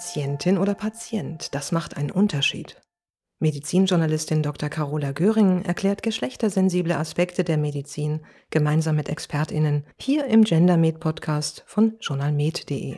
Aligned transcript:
Patientin 0.00 0.56
oder 0.56 0.72
Patient, 0.72 1.54
das 1.54 1.72
macht 1.72 1.98
einen 1.98 2.10
Unterschied. 2.10 2.80
Medizinjournalistin 3.38 4.42
Dr. 4.42 4.70
Carola 4.70 5.12
Göring 5.12 5.60
erklärt 5.60 6.02
geschlechtersensible 6.02 6.96
Aspekte 6.96 7.44
der 7.44 7.58
Medizin 7.58 8.20
gemeinsam 8.48 8.96
mit 8.96 9.10
ExpertInnen 9.10 9.84
hier 10.00 10.24
im 10.24 10.44
GenderMed 10.44 11.00
Podcast 11.00 11.64
von 11.66 11.98
journalmed.de. 12.00 12.96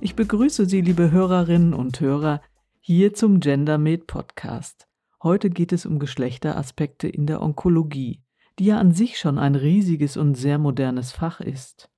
Ich 0.00 0.16
begrüße 0.16 0.66
Sie, 0.66 0.82
liebe 0.82 1.10
Hörerinnen 1.12 1.72
und 1.72 1.98
Hörer, 1.98 2.42
hier 2.78 3.14
zum 3.14 3.40
GenderMed 3.40 4.06
Podcast. 4.06 4.86
Heute 5.22 5.48
geht 5.48 5.72
es 5.72 5.86
um 5.86 5.98
Geschlechteraspekte 5.98 7.08
in 7.08 7.26
der 7.26 7.40
Onkologie, 7.40 8.20
die 8.58 8.66
ja 8.66 8.78
an 8.78 8.92
sich 8.92 9.18
schon 9.18 9.38
ein 9.38 9.54
riesiges 9.54 10.16
und 10.16 10.34
sehr 10.34 10.58
modernes 10.58 11.12
Fach 11.12 11.40
ist. 11.40 11.88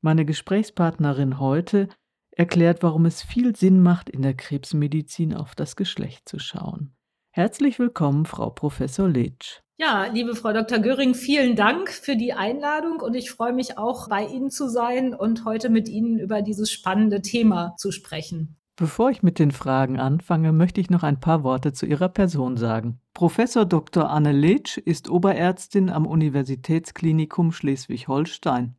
Meine 0.00 0.24
Gesprächspartnerin 0.24 1.38
heute 1.38 1.88
erklärt, 2.30 2.82
warum 2.82 3.06
es 3.06 3.22
viel 3.22 3.56
Sinn 3.56 3.82
macht, 3.82 4.08
in 4.08 4.22
der 4.22 4.34
Krebsmedizin 4.34 5.34
auf 5.34 5.54
das 5.54 5.76
Geschlecht 5.76 6.28
zu 6.28 6.38
schauen. 6.38 6.92
Herzlich 7.30 7.78
willkommen, 7.78 8.26
Frau 8.26 8.50
Professor 8.50 9.08
Litsch. 9.08 9.60
Ja, 9.76 10.06
liebe 10.06 10.34
Frau 10.34 10.52
Dr. 10.52 10.80
Göring, 10.80 11.14
vielen 11.14 11.54
Dank 11.54 11.90
für 11.90 12.16
die 12.16 12.32
Einladung 12.32 13.00
und 13.00 13.14
ich 13.14 13.30
freue 13.30 13.52
mich 13.52 13.78
auch, 13.78 14.08
bei 14.08 14.26
Ihnen 14.26 14.50
zu 14.50 14.68
sein 14.68 15.14
und 15.14 15.44
heute 15.44 15.68
mit 15.68 15.88
Ihnen 15.88 16.18
über 16.18 16.42
dieses 16.42 16.72
spannende 16.72 17.22
Thema 17.22 17.76
zu 17.76 17.92
sprechen. 17.92 18.57
Bevor 18.78 19.10
ich 19.10 19.24
mit 19.24 19.40
den 19.40 19.50
Fragen 19.50 19.98
anfange, 19.98 20.52
möchte 20.52 20.80
ich 20.80 20.88
noch 20.88 21.02
ein 21.02 21.18
paar 21.18 21.42
Worte 21.42 21.72
zu 21.72 21.84
Ihrer 21.84 22.08
Person 22.08 22.56
sagen. 22.56 23.00
Professor 23.12 23.64
Dr. 23.64 24.08
Anne 24.08 24.30
Litsch 24.30 24.78
ist 24.78 25.10
Oberärztin 25.10 25.90
am 25.90 26.06
Universitätsklinikum 26.06 27.50
Schleswig-Holstein. 27.50 28.76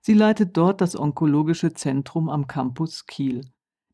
Sie 0.00 0.14
leitet 0.14 0.56
dort 0.56 0.80
das 0.80 0.96
Onkologische 0.96 1.74
Zentrum 1.74 2.28
am 2.28 2.46
Campus 2.46 3.06
Kiel. 3.06 3.40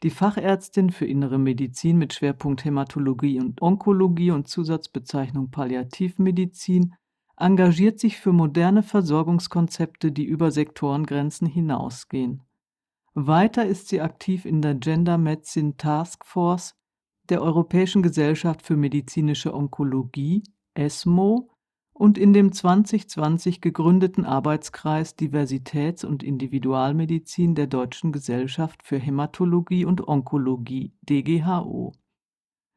Die 0.02 0.10
Fachärztin 0.10 0.90
für 0.90 1.06
Innere 1.06 1.38
Medizin 1.38 1.96
mit 1.96 2.12
Schwerpunkt 2.12 2.66
Hämatologie 2.66 3.40
und 3.40 3.62
Onkologie 3.62 4.32
und 4.32 4.48
Zusatzbezeichnung 4.48 5.50
Palliativmedizin 5.50 6.94
engagiert 7.38 7.98
sich 7.98 8.18
für 8.18 8.34
moderne 8.34 8.82
Versorgungskonzepte, 8.82 10.12
die 10.12 10.24
über 10.24 10.50
Sektorengrenzen 10.50 11.46
hinausgehen. 11.46 12.42
Weiter 13.14 13.66
ist 13.66 13.88
sie 13.88 14.00
aktiv 14.00 14.46
in 14.46 14.62
der 14.62 14.74
Gender 14.74 15.18
Medicine 15.18 15.76
Task 15.76 16.24
Force 16.24 16.74
der 17.28 17.42
Europäischen 17.42 18.02
Gesellschaft 18.02 18.62
für 18.62 18.76
medizinische 18.76 19.52
Onkologie 19.52 20.42
ESMO 20.72 21.50
und 21.92 22.16
in 22.16 22.32
dem 22.32 22.52
2020 22.52 23.60
gegründeten 23.60 24.24
Arbeitskreis 24.24 25.14
Diversitäts- 25.18 26.06
und 26.06 26.22
Individualmedizin 26.22 27.54
der 27.54 27.66
Deutschen 27.66 28.12
Gesellschaft 28.12 28.82
für 28.82 28.98
Hämatologie 28.98 29.84
und 29.84 30.08
Onkologie 30.08 30.94
DGHO. 31.02 31.92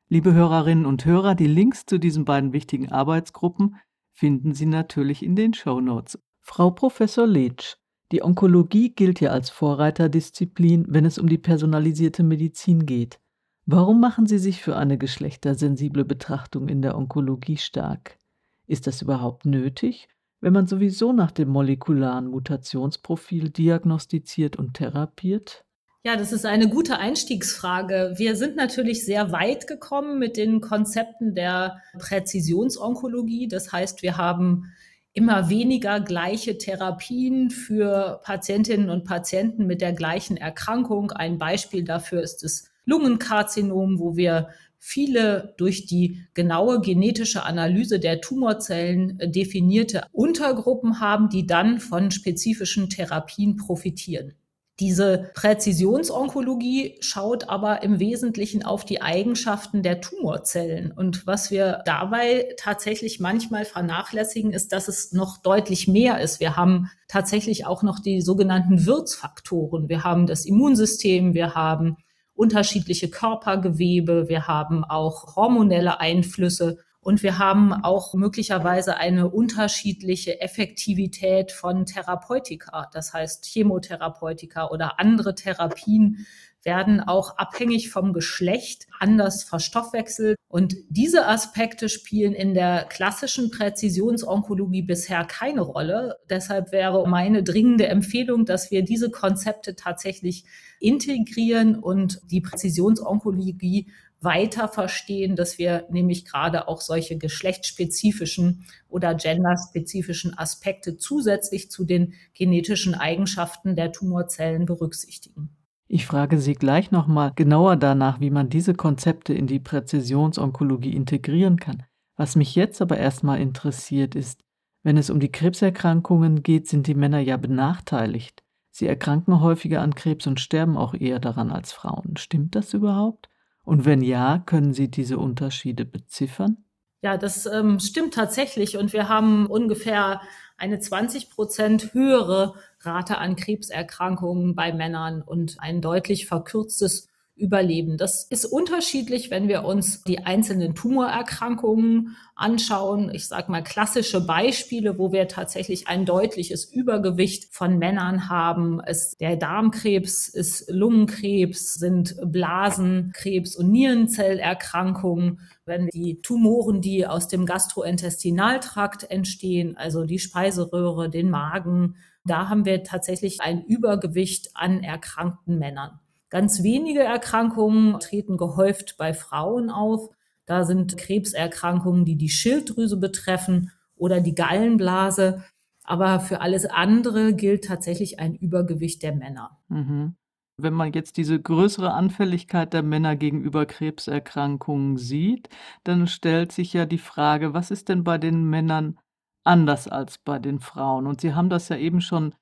Liebe 0.09 0.33
Hörerinnen 0.33 0.85
und 0.85 1.05
Hörer, 1.05 1.35
die 1.35 1.47
Links 1.47 1.85
zu 1.85 1.97
diesen 1.97 2.25
beiden 2.25 2.51
wichtigen 2.51 2.91
Arbeitsgruppen 2.91 3.77
finden 4.11 4.53
Sie 4.53 4.65
natürlich 4.65 5.23
in 5.23 5.37
den 5.37 5.53
Show 5.53 5.79
Notes. 5.79 6.19
Frau 6.41 6.71
Professor 6.71 7.25
Letsch, 7.25 7.77
die 8.11 8.23
Onkologie 8.23 8.93
gilt 8.93 9.19
ja 9.19 9.31
als 9.31 9.49
Vorreiterdisziplin, 9.49 10.85
wenn 10.89 11.05
es 11.05 11.17
um 11.17 11.27
die 11.27 11.37
personalisierte 11.37 12.23
Medizin 12.23 12.85
geht. 12.85 13.19
Warum 13.65 13.99
machen 13.99 14.27
Sie 14.27 14.37
sich 14.37 14.61
für 14.61 14.75
eine 14.75 14.97
geschlechtersensible 14.97 16.05
Betrachtung 16.05 16.69
in 16.69 16.83
der 16.83 16.95
Onkologie 16.95 17.57
stark? 17.57 18.19
Ist 18.67 18.85
das 18.85 19.01
überhaupt 19.01 19.47
nötig, 19.47 20.07
wenn 20.39 20.53
man 20.53 20.67
sowieso 20.67 21.13
nach 21.13 21.31
dem 21.31 21.49
molekularen 21.49 22.27
Mutationsprofil 22.27 23.49
diagnostiziert 23.49 24.55
und 24.55 24.75
therapiert? 24.75 25.65
Ja, 26.03 26.15
das 26.15 26.31
ist 26.31 26.45
eine 26.45 26.69
gute 26.69 26.99
Einstiegsfrage. 26.99 28.13
Wir 28.17 28.35
sind 28.35 28.55
natürlich 28.55 29.03
sehr 29.03 29.31
weit 29.31 29.65
gekommen 29.65 30.19
mit 30.19 30.37
den 30.37 30.61
Konzepten 30.61 31.33
der 31.33 31.81
Präzisionsonkologie. 31.97 33.47
Das 33.47 33.71
heißt, 33.71 34.03
wir 34.03 34.15
haben 34.15 34.71
immer 35.15 35.49
weniger 35.49 36.01
gleiche 36.01 36.57
Therapien 36.57 37.49
für 37.49 38.19
Patientinnen 38.23 38.89
und 38.89 39.05
Patienten 39.05 39.65
mit 39.65 39.81
der 39.81 39.93
gleichen 39.93 40.35
Erkrankung. 40.35 41.11
Ein 41.11 41.39
Beispiel 41.39 41.85
dafür 41.85 42.21
ist 42.21 42.43
das 42.43 42.65
Lungenkarzinom, 42.83 43.97
wo 43.97 44.17
wir 44.17 44.49
viele 44.77 45.55
durch 45.57 45.85
die 45.85 46.21
genaue 46.33 46.81
genetische 46.81 47.43
Analyse 47.43 47.97
der 47.97 48.19
Tumorzellen 48.19 49.17
äh, 49.19 49.31
definierte 49.31 50.03
Untergruppen 50.11 50.99
haben, 50.99 51.29
die 51.29 51.47
dann 51.47 51.79
von 51.79 52.11
spezifischen 52.11 52.89
Therapien 52.89 53.55
profitieren. 53.55 54.33
Diese 54.81 55.31
Präzisionsonkologie 55.35 56.97
schaut 56.99 57.47
aber 57.47 57.81
im 57.81 58.01
Wesentlichen 58.01 58.65
auf 58.65 58.83
die 58.83 59.01
Eigenschaften 59.01 59.83
der 59.83 60.01
Tumorzellen. 60.01 60.91
Und 60.91 61.25
was 61.25 61.49
wir 61.49 61.81
dabei 61.85 62.53
tatsächlich 62.57 63.21
manchmal 63.21 63.63
vernachlässigen, 63.63 64.51
ist, 64.51 64.73
dass 64.73 64.89
es 64.89 65.13
noch 65.13 65.37
deutlich 65.37 65.87
mehr 65.87 66.19
ist. 66.19 66.41
Wir 66.41 66.57
haben 66.57 66.89
tatsächlich 67.07 67.65
auch 67.65 67.83
noch 67.83 67.99
die 67.99 68.19
sogenannten 68.19 68.85
Wirtsfaktoren. 68.85 69.87
Wir 69.87 70.03
haben 70.03 70.27
das 70.27 70.45
Immunsystem, 70.45 71.33
wir 71.33 71.55
haben 71.55 71.95
unterschiedliche 72.33 73.09
Körpergewebe, 73.09 74.27
wir 74.27 74.45
haben 74.45 74.83
auch 74.83 75.37
hormonelle 75.37 76.01
Einflüsse 76.01 76.79
und 77.05 77.21
wir 77.21 77.37
haben 77.37 77.71
auch 77.71 78.15
möglicherweise 78.15 78.97
eine 78.97 79.29
unterschiedliche 79.29 80.41
Effektivität 80.41 81.51
von 81.51 81.85
Therapeutika. 81.85 82.89
Das 82.93 83.13
heißt, 83.13 83.45
Chemotherapeutika 83.45 84.69
oder 84.69 84.99
andere 84.99 85.35
Therapien 85.35 86.25
werden 86.63 87.01
auch 87.01 87.37
abhängig 87.37 87.91
vom 87.91 88.11
Geschlecht 88.11 88.87
anders 88.99 89.43
verstoffwechselt. 89.43 90.35
Und 90.47 90.73
diese 90.89 91.27
Aspekte 91.27 91.89
spielen 91.89 92.33
in 92.33 92.55
der 92.55 92.85
klassischen 92.85 93.51
Präzisionsonkologie 93.51 94.81
bisher 94.81 95.25
keine 95.25 95.61
Rolle. 95.61 96.17
Deshalb 96.27 96.71
wäre 96.71 97.07
meine 97.07 97.43
dringende 97.43 97.85
Empfehlung, 97.85 98.45
dass 98.45 98.71
wir 98.71 98.83
diese 98.83 99.11
Konzepte 99.11 99.75
tatsächlich 99.75 100.45
integrieren 100.79 101.75
und 101.75 102.19
die 102.31 102.41
Präzisionsonkologie 102.41 103.91
weiter 104.25 104.67
verstehen, 104.67 105.37
dass 105.37 105.57
wir 105.57 105.85
nämlich 105.89 106.25
gerade 106.25 106.67
auch 106.67 106.81
solche 106.81 107.17
geschlechtsspezifischen 107.17 108.65
oder 108.89 109.15
genderspezifischen 109.15 110.37
Aspekte 110.37 110.97
zusätzlich 110.97 111.71
zu 111.71 111.85
den 111.85 112.13
genetischen 112.33 112.95
Eigenschaften 112.95 113.75
der 113.75 113.93
Tumorzellen 113.93 114.65
berücksichtigen. 114.65 115.55
Ich 115.87 116.05
frage 116.05 116.39
Sie 116.39 116.55
gleich 116.55 116.91
nochmal 116.91 117.31
genauer 117.35 117.75
danach, 117.75 118.19
wie 118.19 118.31
man 118.31 118.49
diese 118.49 118.73
Konzepte 118.73 119.33
in 119.33 119.47
die 119.47 119.59
Präzisionsonkologie 119.59 120.93
integrieren 120.93 121.57
kann. 121.57 121.83
Was 122.17 122.35
mich 122.35 122.55
jetzt 122.55 122.81
aber 122.81 122.97
erstmal 122.97 123.39
interessiert 123.39 124.15
ist, 124.15 124.41
wenn 124.83 124.97
es 124.97 125.09
um 125.09 125.19
die 125.19 125.31
Krebserkrankungen 125.31 126.43
geht, 126.43 126.67
sind 126.67 126.87
die 126.87 126.95
Männer 126.95 127.19
ja 127.19 127.37
benachteiligt. 127.37 128.43
Sie 128.71 128.87
erkranken 128.87 129.41
häufiger 129.41 129.81
an 129.81 129.95
Krebs 129.95 130.27
und 130.27 130.39
sterben 130.39 130.77
auch 130.77 130.93
eher 130.93 131.19
daran 131.19 131.49
als 131.49 131.71
Frauen. 131.71 132.17
Stimmt 132.17 132.55
das 132.55 132.73
überhaupt? 132.73 133.29
Und 133.65 133.83
wenn 133.83 134.01
ja, 134.01 134.41
können 134.45 134.73
Sie 134.73 134.89
diese 134.89 135.17
Unterschiede 135.17 135.85
beziffern? 135.85 136.57
Ja, 137.01 137.17
das 137.17 137.45
ähm, 137.45 137.79
stimmt 137.79 138.13
tatsächlich. 138.13 138.77
Und 138.77 138.93
wir 138.93 139.09
haben 139.09 139.47
ungefähr 139.47 140.21
eine 140.57 140.79
20 140.79 141.29
Prozent 141.29 141.93
höhere 141.93 142.53
Rate 142.79 143.17
an 143.17 143.35
Krebserkrankungen 143.35 144.55
bei 144.55 144.71
Männern 144.71 145.21
und 145.21 145.57
ein 145.59 145.81
deutlich 145.81 146.27
verkürztes 146.27 147.09
überleben. 147.35 147.97
Das 147.97 148.23
ist 148.23 148.45
unterschiedlich, 148.45 149.29
wenn 149.29 149.47
wir 149.47 149.65
uns 149.65 150.01
die 150.03 150.19
einzelnen 150.19 150.73
Tumorerkrankungen 150.73 152.15
anschauen. 152.35 153.11
Ich 153.13 153.27
sage 153.27 153.51
mal 153.51 153.61
klassische 153.61 154.25
Beispiele, 154.25 154.97
wo 154.97 155.11
wir 155.11 155.27
tatsächlich 155.27 155.87
ein 155.87 156.05
deutliches 156.05 156.65
Übergewicht 156.65 157.53
von 157.53 157.77
Männern 157.77 158.29
haben. 158.29 158.79
Es, 158.85 159.17
der 159.17 159.35
Darmkrebs 159.35 160.29
ist 160.29 160.69
Lungenkrebs, 160.69 161.73
sind 161.73 162.15
Blasenkrebs 162.23 163.57
und 163.57 163.69
Nierenzellerkrankungen. 163.69 165.41
Wenn 165.65 165.87
die 165.87 166.21
Tumoren, 166.21 166.79
die 166.79 167.05
aus 167.05 167.27
dem 167.27 167.45
Gastrointestinaltrakt 167.45 169.09
entstehen, 169.11 169.75
also 169.75 170.05
die 170.05 170.19
Speiseröhre, 170.19 171.09
den 171.09 171.29
Magen, 171.29 171.95
da 172.23 172.49
haben 172.49 172.65
wir 172.65 172.83
tatsächlich 172.83 173.41
ein 173.41 173.63
Übergewicht 173.65 174.51
an 174.55 174.83
erkrankten 174.83 175.59
Männern. 175.59 175.99
Ganz 176.29 176.63
wenige 176.63 177.03
Erkrankungen 177.03 177.99
treten 177.99 178.37
gehäuft 178.37 178.95
bei 178.97 179.13
Frauen 179.13 179.69
auf. 179.69 180.09
Da 180.45 180.63
sind 180.63 180.97
Krebserkrankungen, 180.97 182.05
die 182.05 182.17
die 182.17 182.29
Schilddrüse 182.29 182.97
betreffen 182.97 183.71
oder 183.95 184.21
die 184.21 184.35
Gallenblase. 184.35 185.43
Aber 185.83 186.19
für 186.19 186.41
alles 186.41 186.65
andere 186.65 187.33
gilt 187.33 187.65
tatsächlich 187.65 188.19
ein 188.19 188.35
Übergewicht 188.35 189.03
der 189.03 189.15
Männer. 189.15 189.59
Mhm. 189.69 190.15
Wenn 190.57 190.73
man 190.73 190.93
jetzt 190.93 191.17
diese 191.17 191.39
größere 191.39 191.91
Anfälligkeit 191.91 192.73
der 192.73 192.81
Männer 192.81 193.15
gegenüber 193.15 193.65
Krebserkrankungen 193.65 194.97
sieht, 194.97 195.49
dann 195.83 196.07
stellt 196.07 196.53
sich 196.53 196.71
ja 196.73 196.85
die 196.85 196.97
Frage, 196.97 197.53
was 197.53 197.71
ist 197.71 197.89
denn 197.89 198.03
bei 198.03 198.17
den 198.17 198.45
Männern 198.49 198.97
anders 199.43 199.87
als 199.87 200.17
bei 200.17 200.39
den 200.39 200.59
Frauen? 200.59 201.07
Und 201.07 201.21
Sie 201.21 201.33
haben 201.33 201.49
das 201.49 201.69
ja 201.69 201.75
eben 201.75 201.99
schon 201.99 202.33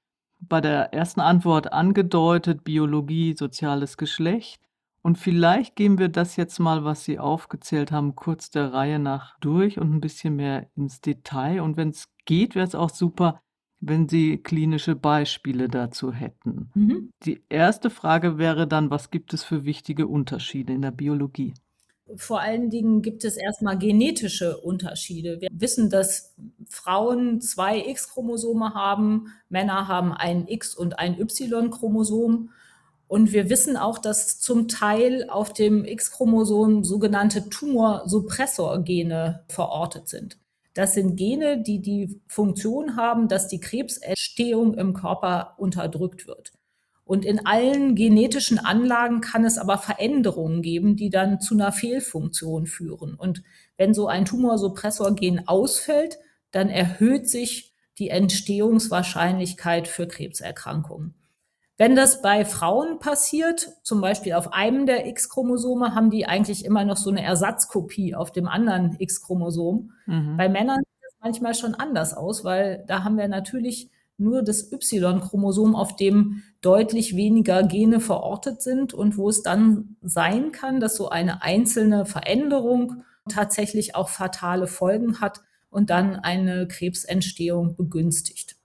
bei 0.48 0.62
der 0.62 0.94
ersten 0.94 1.22
Antwort 1.22 1.72
angedeutet, 1.74 2.64
Biologie, 2.64 3.36
soziales 3.38 3.98
Geschlecht. 3.98 4.62
Und 5.02 5.18
vielleicht 5.18 5.76
gehen 5.76 5.98
wir 5.98 6.08
das 6.08 6.38
jetzt 6.38 6.60
mal, 6.60 6.86
was 6.86 7.04
Sie 7.04 7.20
aufgezählt 7.20 7.92
haben, 7.92 8.16
kurz 8.16 8.50
der 8.52 8.72
Reihe 8.74 9.00
nach 9.00 9.38
durch 9.40 9.78
und 9.78 9.94
ein 9.94 10.02
bisschen 10.02 10.38
mehr 10.38 10.70
ins 10.76 11.02
Detail. 11.02 11.62
Und 11.62 11.76
wenn 11.76 11.90
es 11.90 12.08
geht, 12.26 12.56
wäre 12.56 12.66
es 12.66 12.76
auch 12.76 12.90
super, 12.90 13.42
wenn 13.82 14.08
Sie 14.08 14.38
klinische 14.38 14.96
Beispiele 14.96 15.68
dazu 15.68 16.14
hätten. 16.14 16.72
Mhm. 16.74 17.10
Die 17.26 17.44
erste 17.50 17.90
Frage 17.90 18.38
wäre 18.38 18.66
dann, 18.66 18.90
was 18.92 19.12
gibt 19.12 19.34
es 19.34 19.44
für 19.44 19.66
wichtige 19.66 20.08
Unterschiede 20.08 20.72
in 20.72 20.82
der 20.82 20.92
Biologie? 20.92 21.54
Vor 22.16 22.42
allen 22.42 22.70
Dingen 22.70 23.02
gibt 23.02 23.24
es 23.24 23.38
erstmal 23.38 23.78
genetische 23.78 24.58
Unterschiede. 24.58 25.40
Wir 25.40 25.50
wissen, 25.54 25.90
dass 25.90 26.36
Frauen 26.70 27.40
zwei 27.40 27.80
X-Chromosome 27.80 28.74
haben, 28.74 29.28
Männer 29.50 29.88
haben 29.88 30.12
ein 30.12 30.48
X- 30.48 30.76
und 30.76 31.00
ein 31.00 31.20
Y-Chromosom. 31.20 32.50
Und 33.08 33.32
wir 33.32 33.50
wissen 33.50 33.78
auch, 33.78 34.00
dass 34.00 34.40
zum 34.40 34.68
Teil 34.68 35.30
auf 35.30 35.54
dem 35.54 35.86
X-Chromosom 35.86 36.84
sogenannte 36.84 37.50
Tumorsuppressorgene 37.50 39.46
verortet 39.48 40.10
sind. 40.10 40.40
Das 40.74 40.96
sind 40.96 41.16
Gene, 41.16 41.62
die 41.62 41.80
die 41.80 42.20
Funktion 42.28 42.96
haben, 42.96 43.28
dass 43.28 43.48
die 43.48 43.60
Krebsentstehung 43.60 44.74
im 44.74 44.94
Körper 44.94 45.54
unterdrückt 45.58 46.28
wird. 46.28 46.52
Und 47.06 47.26
in 47.26 47.46
allen 47.46 47.96
genetischen 47.96 48.60
Anlagen 48.60 49.20
kann 49.20 49.44
es 49.44 49.58
aber 49.58 49.78
Veränderungen 49.78 50.62
geben, 50.62 50.96
die 50.96 51.10
dann 51.10 51.42
zu 51.42 51.54
einer 51.54 51.72
Fehlfunktion 51.72 52.66
führen. 52.66 53.16
Und 53.16 53.44
wenn 53.78 53.94
so 53.94 54.08
ein 54.08 54.26
Tumorsuppressorgen 54.26 55.48
ausfällt, 55.48 56.18
dann 56.52 56.70
erhöht 56.70 57.28
sich 57.28 57.74
die 58.00 58.10
Entstehungswahrscheinlichkeit 58.10 59.88
für 59.88 60.08
Krebserkrankungen. 60.08 61.14
Wenn 61.78 61.96
das 61.96 62.22
bei 62.22 62.46
Frauen 62.46 63.00
passiert, 63.00 63.72
zum 63.84 64.00
Beispiel 64.00 64.34
auf 64.34 64.54
einem 64.54 64.86
der 64.86 65.08
X-Chromosome, 65.08 65.96
haben 65.96 66.12
die 66.12 66.26
eigentlich 66.26 66.66
immer 66.66 66.86
noch 66.86 66.98
so 66.98 67.10
eine 67.10 67.24
Ersatzkopie 67.24 68.16
auf 68.16 68.32
dem 68.32 68.48
anderen 68.48 68.96
X-Chromosom. 69.00 69.92
Mhm. 70.06 70.38
Bei 70.38 70.50
Männern 70.50 70.78
sieht 70.78 71.10
es 71.10 71.16
manchmal 71.20 71.56
schon 71.56 71.74
anders 71.74 72.14
aus, 72.14 72.44
weil 72.44 72.84
da 72.88 73.04
haben 73.04 73.18
wir 73.18 73.28
natürlich 73.28 73.90
nur 74.18 74.44
das 74.44 74.72
Y-Chromosom, 74.72 75.76
auf 75.76 75.96
dem 75.96 76.44
deutlich 76.62 77.16
weniger 77.16 77.64
Gene 77.64 78.00
verortet 78.00 78.62
sind 78.62 78.94
und 78.94 79.18
wo 79.18 79.30
es 79.30 79.44
dann 79.44 79.96
sein 80.02 80.52
kann, 80.52 80.80
dass 80.80 80.96
so 80.96 81.10
eine 81.10 81.42
einzelne 81.42 82.06
Veränderung 82.06 83.04
tatsächlich 83.30 83.96
auch 83.96 84.10
fatale 84.10 84.68
Folgen 84.68 85.20
hat 85.20 85.42
und 85.70 85.90
dann 85.90 86.16
eine 86.16 86.68
Krebsentstehung 86.68 87.76
begünstigt. 87.76 88.56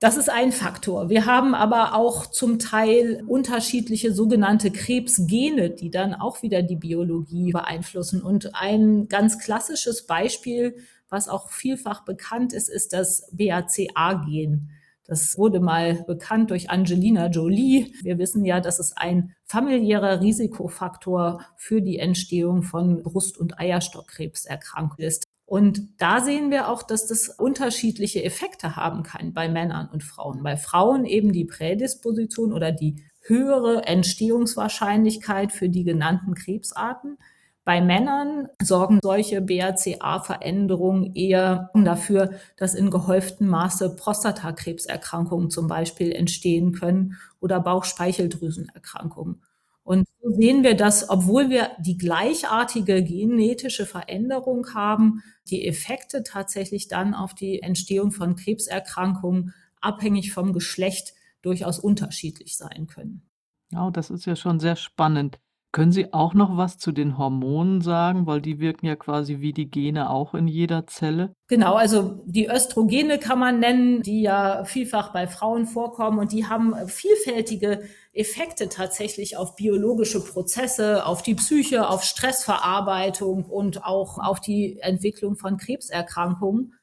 Das 0.00 0.16
ist 0.16 0.30
ein 0.30 0.50
Faktor. 0.50 1.10
Wir 1.10 1.26
haben 1.26 1.54
aber 1.54 1.94
auch 1.94 2.24
zum 2.24 2.58
Teil 2.58 3.22
unterschiedliche 3.26 4.14
sogenannte 4.14 4.70
Krebsgene, 4.70 5.68
die 5.68 5.90
dann 5.90 6.14
auch 6.14 6.40
wieder 6.42 6.62
die 6.62 6.76
Biologie 6.76 7.52
beeinflussen. 7.52 8.22
Und 8.22 8.54
ein 8.54 9.08
ganz 9.08 9.38
klassisches 9.38 10.06
Beispiel, 10.06 10.76
was 11.10 11.28
auch 11.28 11.50
vielfach 11.50 12.04
bekannt 12.04 12.52
ist, 12.52 12.68
ist 12.68 12.92
das 12.92 13.28
BACA-Gen. 13.32 14.70
Das 15.04 15.36
wurde 15.36 15.58
mal 15.58 16.04
bekannt 16.06 16.50
durch 16.50 16.70
Angelina 16.70 17.26
Jolie. 17.26 17.92
Wir 18.02 18.18
wissen 18.18 18.44
ja, 18.44 18.60
dass 18.60 18.78
es 18.78 18.96
ein 18.96 19.34
familiärer 19.44 20.20
Risikofaktor 20.20 21.44
für 21.56 21.82
die 21.82 21.98
Entstehung 21.98 22.62
von 22.62 23.02
Brust- 23.02 23.36
und 23.36 23.58
Eierstockkrebserkrankungen 23.58 25.04
ist. 25.04 25.24
Und 25.46 26.00
da 26.00 26.20
sehen 26.20 26.52
wir 26.52 26.68
auch, 26.68 26.84
dass 26.84 27.08
das 27.08 27.28
unterschiedliche 27.28 28.22
Effekte 28.22 28.76
haben 28.76 29.02
kann 29.02 29.32
bei 29.32 29.48
Männern 29.48 29.88
und 29.92 30.04
Frauen. 30.04 30.44
Bei 30.44 30.56
Frauen 30.56 31.04
eben 31.04 31.32
die 31.32 31.44
Prädisposition 31.44 32.52
oder 32.52 32.70
die 32.70 33.02
höhere 33.22 33.82
Entstehungswahrscheinlichkeit 33.82 35.50
für 35.50 35.68
die 35.68 35.82
genannten 35.82 36.34
Krebsarten. 36.34 37.18
Bei 37.64 37.80
Männern 37.80 38.48
sorgen 38.62 39.00
solche 39.02 39.42
BRCA-Veränderungen 39.42 41.14
eher 41.14 41.70
dafür, 41.74 42.32
dass 42.56 42.74
in 42.74 42.90
gehäuftem 42.90 43.48
Maße 43.48 43.96
Prostatakrebserkrankungen 43.96 45.50
zum 45.50 45.68
Beispiel 45.68 46.12
entstehen 46.12 46.72
können 46.72 47.16
oder 47.38 47.60
Bauchspeicheldrüsenerkrankungen. 47.60 49.42
Und 49.82 50.06
so 50.22 50.30
sehen 50.32 50.62
wir, 50.62 50.74
dass, 50.74 51.10
obwohl 51.10 51.50
wir 51.50 51.70
die 51.80 51.98
gleichartige 51.98 53.02
genetische 53.02 53.86
Veränderung 53.86 54.74
haben, 54.74 55.22
die 55.48 55.66
Effekte 55.66 56.22
tatsächlich 56.22 56.88
dann 56.88 57.14
auf 57.14 57.34
die 57.34 57.60
Entstehung 57.62 58.12
von 58.12 58.36
Krebserkrankungen 58.36 59.52
abhängig 59.80 60.32
vom 60.32 60.52
Geschlecht 60.52 61.14
durchaus 61.42 61.78
unterschiedlich 61.78 62.56
sein 62.56 62.86
können. 62.86 63.22
Ja, 63.70 63.90
das 63.90 64.10
ist 64.10 64.26
ja 64.26 64.36
schon 64.36 64.60
sehr 64.60 64.76
spannend. 64.76 65.38
Können 65.72 65.92
Sie 65.92 66.12
auch 66.12 66.34
noch 66.34 66.56
was 66.56 66.78
zu 66.78 66.90
den 66.90 67.16
Hormonen 67.16 67.80
sagen, 67.80 68.26
weil 68.26 68.40
die 68.40 68.58
wirken 68.58 68.86
ja 68.86 68.96
quasi 68.96 69.38
wie 69.38 69.52
die 69.52 69.70
Gene 69.70 70.10
auch 70.10 70.34
in 70.34 70.48
jeder 70.48 70.88
Zelle? 70.88 71.32
Genau, 71.46 71.74
also 71.74 72.22
die 72.26 72.50
Östrogene 72.50 73.18
kann 73.18 73.38
man 73.38 73.60
nennen, 73.60 74.02
die 74.02 74.22
ja 74.22 74.64
vielfach 74.64 75.12
bei 75.12 75.28
Frauen 75.28 75.66
vorkommen 75.66 76.18
und 76.18 76.32
die 76.32 76.46
haben 76.46 76.74
vielfältige 76.88 77.82
Effekte 78.12 78.68
tatsächlich 78.68 79.36
auf 79.36 79.54
biologische 79.54 80.24
Prozesse, 80.24 81.06
auf 81.06 81.22
die 81.22 81.36
Psyche, 81.36 81.88
auf 81.88 82.02
Stressverarbeitung 82.02 83.44
und 83.44 83.84
auch 83.84 84.18
auf 84.18 84.40
die 84.40 84.80
Entwicklung 84.80 85.36
von 85.36 85.56
Krebserkrankungen. 85.56 86.74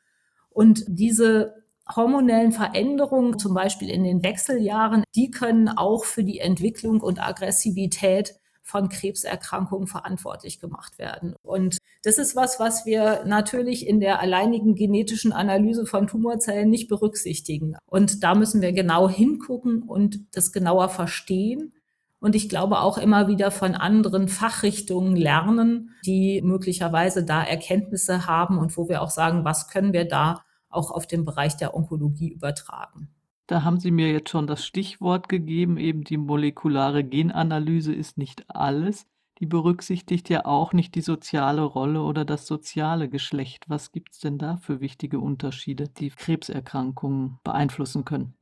Und 0.50 0.86
diese 0.88 1.56
hormonellen 1.94 2.54
Veränderungen, 2.54 3.38
zum 3.38 3.54
Beispiel 3.54 3.90
in 3.90 4.06
den 4.06 4.24
Wechseljahren, 4.24 5.04
die 5.14 5.30
können 5.30 5.68
auch 5.68 6.06
für 6.06 6.24
die 6.24 6.40
Entwicklung 6.40 7.02
und 7.02 7.22
Aggressivität 7.22 8.36
von 8.68 8.90
Krebserkrankungen 8.90 9.88
verantwortlich 9.88 10.60
gemacht 10.60 11.00
werden. 11.00 11.36
Und 11.42 11.78
das 12.04 12.18
ist 12.18 12.36
was, 12.36 12.60
was 12.60 12.86
wir 12.86 13.24
natürlich 13.26 13.88
in 13.88 14.00
der 14.00 14.20
alleinigen 14.20 14.76
genetischen 14.76 15.32
Analyse 15.32 15.86
von 15.86 16.08
Tumorzellen 16.08 16.70
nicht 16.70 16.90
berücksichtigen. 16.90 17.76
Und 17.86 18.24
da 18.24 18.36
müssen 18.36 18.62
wir 18.62 18.74
genau 18.74 19.10
hingucken 19.10 19.84
und 19.84 20.20
das 20.36 20.52
genauer 20.52 20.90
verstehen. 20.90 21.74
Und 22.20 22.36
ich 22.36 22.50
glaube 22.50 22.80
auch 22.80 22.98
immer 22.98 23.28
wieder 23.28 23.52
von 23.52 23.74
anderen 23.74 24.28
Fachrichtungen 24.28 25.16
lernen, 25.16 25.92
die 26.06 26.42
möglicherweise 26.44 27.24
da 27.24 27.44
Erkenntnisse 27.44 28.28
haben 28.28 28.58
und 28.58 28.76
wo 28.76 28.90
wir 28.90 29.02
auch 29.02 29.12
sagen, 29.12 29.46
was 29.46 29.70
können 29.70 29.94
wir 29.94 30.06
da 30.06 30.44
auch 30.70 30.92
auf 30.92 31.08
den 31.08 31.24
Bereich 31.24 31.56
der 31.56 31.74
Onkologie 31.74 32.34
übertragen. 32.34 33.10
Da 33.48 33.64
haben 33.64 33.80
Sie 33.80 33.92
mir 33.92 34.12
jetzt 34.12 34.30
schon 34.30 34.46
das 34.46 34.66
Stichwort 34.66 35.30
gegeben, 35.30 35.78
eben 35.78 36.04
die 36.04 36.18
molekulare 36.18 37.06
Genanalyse 37.06 37.94
ist 37.94 38.18
nicht 38.18 38.44
alles. 38.50 39.08
Die 39.40 39.46
berücksichtigt 39.46 40.28
ja 40.30 40.46
auch 40.46 40.74
nicht 40.74 40.96
die 40.96 41.02
soziale 41.02 41.62
Rolle 41.62 42.02
oder 42.02 42.26
das 42.26 42.46
soziale 42.46 43.08
Geschlecht. 43.08 43.70
Was 43.70 43.94
gibt 43.94 44.14
es 44.14 44.20
denn 44.20 44.38
da 44.38 44.58
für 44.58 44.82
wichtige 44.82 45.20
Unterschiede, 45.20 45.88
die 45.88 46.10
Krebserkrankungen 46.10 47.40
beeinflussen 47.46 48.04
können? 48.04 48.34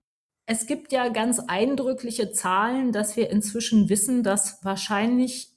Es 0.48 0.66
gibt 0.66 0.92
ja 0.92 1.10
ganz 1.10 1.40
eindrückliche 1.40 2.32
Zahlen, 2.32 2.92
dass 2.92 3.16
wir 3.16 3.30
inzwischen 3.30 3.90
wissen, 3.90 4.24
dass 4.24 4.64
wahrscheinlich 4.64 5.52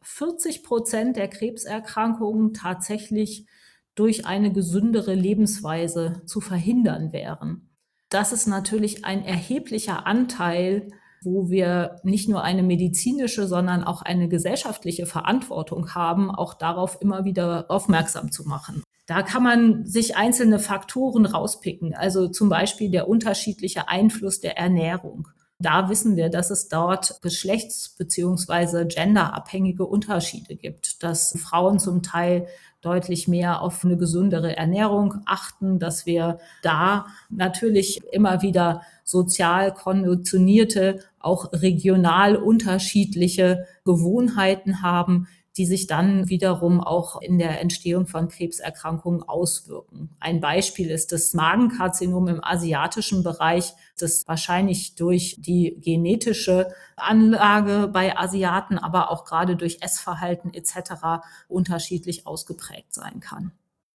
40 0.00 0.62
Prozent 0.62 1.16
der 1.16 1.28
Krebserkrankungen 1.28 2.54
tatsächlich 2.54 3.46
durch 3.94 4.24
eine 4.24 4.50
gesündere 4.50 5.14
Lebensweise 5.14 6.22
zu 6.24 6.40
verhindern 6.40 7.12
wären 7.12 7.73
das 8.08 8.32
ist 8.32 8.46
natürlich 8.46 9.04
ein 9.04 9.24
erheblicher 9.24 10.06
Anteil, 10.06 10.88
wo 11.22 11.48
wir 11.48 11.96
nicht 12.04 12.28
nur 12.28 12.42
eine 12.42 12.62
medizinische, 12.62 13.46
sondern 13.46 13.82
auch 13.82 14.02
eine 14.02 14.28
gesellschaftliche 14.28 15.06
Verantwortung 15.06 15.94
haben, 15.94 16.30
auch 16.30 16.54
darauf 16.54 16.98
immer 17.00 17.24
wieder 17.24 17.66
aufmerksam 17.70 18.30
zu 18.30 18.44
machen. 18.44 18.82
Da 19.06 19.22
kann 19.22 19.42
man 19.42 19.84
sich 19.84 20.16
einzelne 20.16 20.58
Faktoren 20.58 21.26
rauspicken, 21.26 21.94
also 21.94 22.28
zum 22.28 22.48
Beispiel 22.48 22.90
der 22.90 23.08
unterschiedliche 23.08 23.88
Einfluss 23.88 24.40
der 24.40 24.56
Ernährung. 24.56 25.28
Da 25.58 25.88
wissen 25.88 26.16
wir, 26.16 26.30
dass 26.30 26.50
es 26.50 26.68
dort 26.68 27.20
geschlechts- 27.22 27.94
bzw. 27.96 28.86
genderabhängige 28.86 29.84
Unterschiede 29.84 30.56
gibt, 30.56 31.02
dass 31.02 31.38
Frauen 31.38 31.78
zum 31.78 32.02
Teil 32.02 32.48
deutlich 32.84 33.28
mehr 33.28 33.62
auf 33.62 33.84
eine 33.84 33.96
gesündere 33.96 34.56
Ernährung 34.56 35.16
achten, 35.26 35.78
dass 35.78 36.06
wir 36.06 36.38
da 36.62 37.06
natürlich 37.30 38.02
immer 38.12 38.42
wieder 38.42 38.82
sozial 39.04 39.72
konditionierte, 39.72 41.00
auch 41.18 41.52
regional 41.52 42.36
unterschiedliche 42.36 43.66
Gewohnheiten 43.84 44.82
haben, 44.82 45.26
die 45.56 45.66
sich 45.66 45.86
dann 45.86 46.28
wiederum 46.28 46.80
auch 46.80 47.20
in 47.20 47.38
der 47.38 47.60
Entstehung 47.60 48.06
von 48.06 48.28
Krebserkrankungen 48.28 49.22
auswirken. 49.22 50.10
Ein 50.18 50.40
Beispiel 50.40 50.90
ist 50.90 51.12
das 51.12 51.32
Magenkarzinom 51.34 52.28
im 52.28 52.44
asiatischen 52.44 53.22
Bereich, 53.22 53.72
das 53.98 54.26
wahrscheinlich 54.26 54.96
durch 54.96 55.36
die 55.38 55.76
genetische 55.80 56.72
Anlage 56.96 57.88
bei 57.92 58.16
Asiaten, 58.16 58.78
aber 58.78 59.10
auch 59.10 59.24
gerade 59.24 59.56
durch 59.56 59.78
Essverhalten 59.80 60.52
etc. 60.52 61.24
unterschiedlich 61.48 62.26
ausgeprägt 62.26 62.92
sein 62.92 63.20
kann. 63.20 63.52